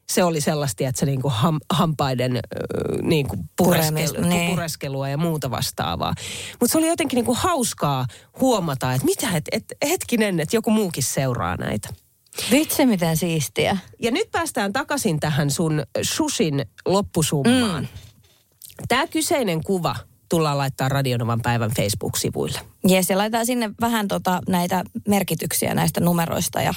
se 0.09 0.23
oli 0.23 0.41
sellaista, 0.41 0.83
että 0.87 0.99
se 0.99 1.05
niinku 1.05 1.29
ham, 1.29 1.59
hampaiden 1.73 2.35
ö, 2.35 2.39
niinku 3.01 3.35
pureskelu, 3.57 3.87
Puremista, 3.87 4.21
niin. 4.21 4.51
pureskelua 4.51 5.09
ja 5.09 5.17
muuta 5.17 5.51
vastaavaa. 5.51 6.13
Mutta 6.59 6.71
se 6.71 6.77
oli 6.77 6.87
jotenkin 6.87 7.17
niinku 7.17 7.33
hauskaa 7.33 8.05
huomata, 8.41 8.93
että 8.93 9.05
mitä, 9.05 9.27
et, 9.33 9.45
et, 9.51 9.65
hetkinen, 9.89 10.39
että 10.39 10.55
joku 10.55 10.71
muukin 10.71 11.03
seuraa 11.03 11.55
näitä. 11.55 11.89
Vitsi, 12.51 12.85
miten 12.85 13.17
siistiä. 13.17 13.77
Ja 13.99 14.11
nyt 14.11 14.31
päästään 14.31 14.73
takaisin 14.73 15.19
tähän 15.19 15.51
sun 15.51 15.83
Shushin 16.03 16.65
loppusummaan. 16.85 17.83
Mm. 17.83 17.87
Tämä 18.87 19.07
kyseinen 19.07 19.63
kuva 19.63 19.95
tullaan 20.29 20.57
laittaa 20.57 20.89
Radionovan 20.89 21.41
päivän 21.41 21.71
Facebook-sivuille. 21.77 22.59
Jes, 22.87 23.09
ja 23.09 23.17
laitetaan 23.17 23.45
sinne 23.45 23.69
vähän 23.81 24.07
tota, 24.07 24.41
näitä 24.49 24.83
merkityksiä 25.07 25.73
näistä 25.73 25.99
numeroista 25.99 26.61
ja 26.61 26.73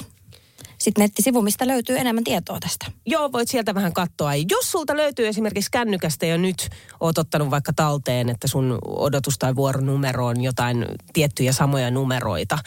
sitten 0.77 1.01
nettisivu, 1.01 1.41
mistä 1.41 1.67
löytyy 1.67 1.97
enemmän 1.97 2.23
tietoa 2.23 2.59
tästä. 2.59 2.85
Joo, 3.05 3.31
voit 3.31 3.49
sieltä 3.49 3.75
vähän 3.75 3.93
katsoa. 3.93 4.35
Jos 4.35 4.71
sulta 4.71 4.97
löytyy 4.97 5.27
esimerkiksi 5.27 5.71
kännykästä 5.71 6.25
jo 6.25 6.37
nyt, 6.37 6.69
oot 6.99 7.17
ottanut 7.17 7.51
vaikka 7.51 7.73
talteen, 7.73 8.29
että 8.29 8.47
sun 8.47 8.79
odotus- 8.85 9.37
tai 9.39 9.55
vuoronumero 9.55 10.25
on 10.25 10.41
jotain 10.41 10.85
tiettyjä 11.13 11.51
samoja 11.51 11.91
numeroita, 11.91 12.57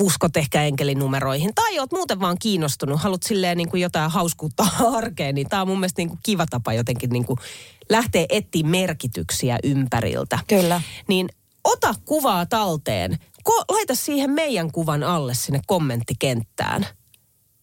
uskot 0.00 0.36
ehkä 0.36 0.62
enkelinumeroihin, 0.62 1.54
tai 1.54 1.78
oot 1.78 1.92
muuten 1.92 2.20
vaan 2.20 2.36
kiinnostunut, 2.38 3.00
haluat 3.00 3.22
silleen 3.22 3.56
niin 3.56 3.68
kuin 3.68 3.82
jotain 3.82 4.10
hauskuutta 4.10 4.66
arkeen, 4.96 5.34
niin 5.34 5.48
tämä 5.48 5.62
on 5.62 5.68
mun 5.68 5.80
mielestä 5.80 6.00
niin 6.00 6.08
kuin 6.08 6.20
kiva 6.22 6.46
tapa 6.46 6.72
jotenkin 6.72 7.10
niin 7.10 7.24
kuin 7.24 7.38
lähteä 7.88 8.26
etsiä 8.28 8.66
merkityksiä 8.66 9.58
ympäriltä. 9.64 10.38
Kyllä. 10.48 10.80
Niin 11.08 11.28
ota 11.64 11.94
kuvaa 12.04 12.46
talteen, 12.46 13.18
Ko- 13.48 13.64
laita 13.68 13.94
siihen 13.94 14.30
meidän 14.30 14.72
kuvan 14.72 15.02
alle 15.02 15.34
sinne 15.34 15.60
kommenttikenttään. 15.66 16.86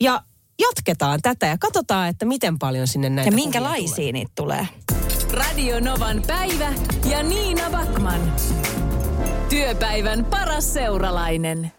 Ja 0.02 0.24
jatketaan 0.60 1.20
tätä 1.22 1.46
ja 1.48 1.58
katsotaan, 1.58 2.10
että 2.10 2.26
miten 2.26 2.60
paljon 2.60 2.88
sinne 2.88 3.10
näitä 3.10 3.28
Ja 3.28 3.36
minkälaisia 3.36 3.96
tulee. 3.96 4.12
niitä 4.12 4.32
tulee. 4.36 4.68
Radio 5.32 5.80
Novan 5.80 6.24
päivä 6.28 6.74
ja 7.10 7.24
Niina 7.24 7.70
Backman. 7.70 8.34
Työpäivän 9.50 10.26
paras 10.26 10.74
seuralainen. 10.74 11.72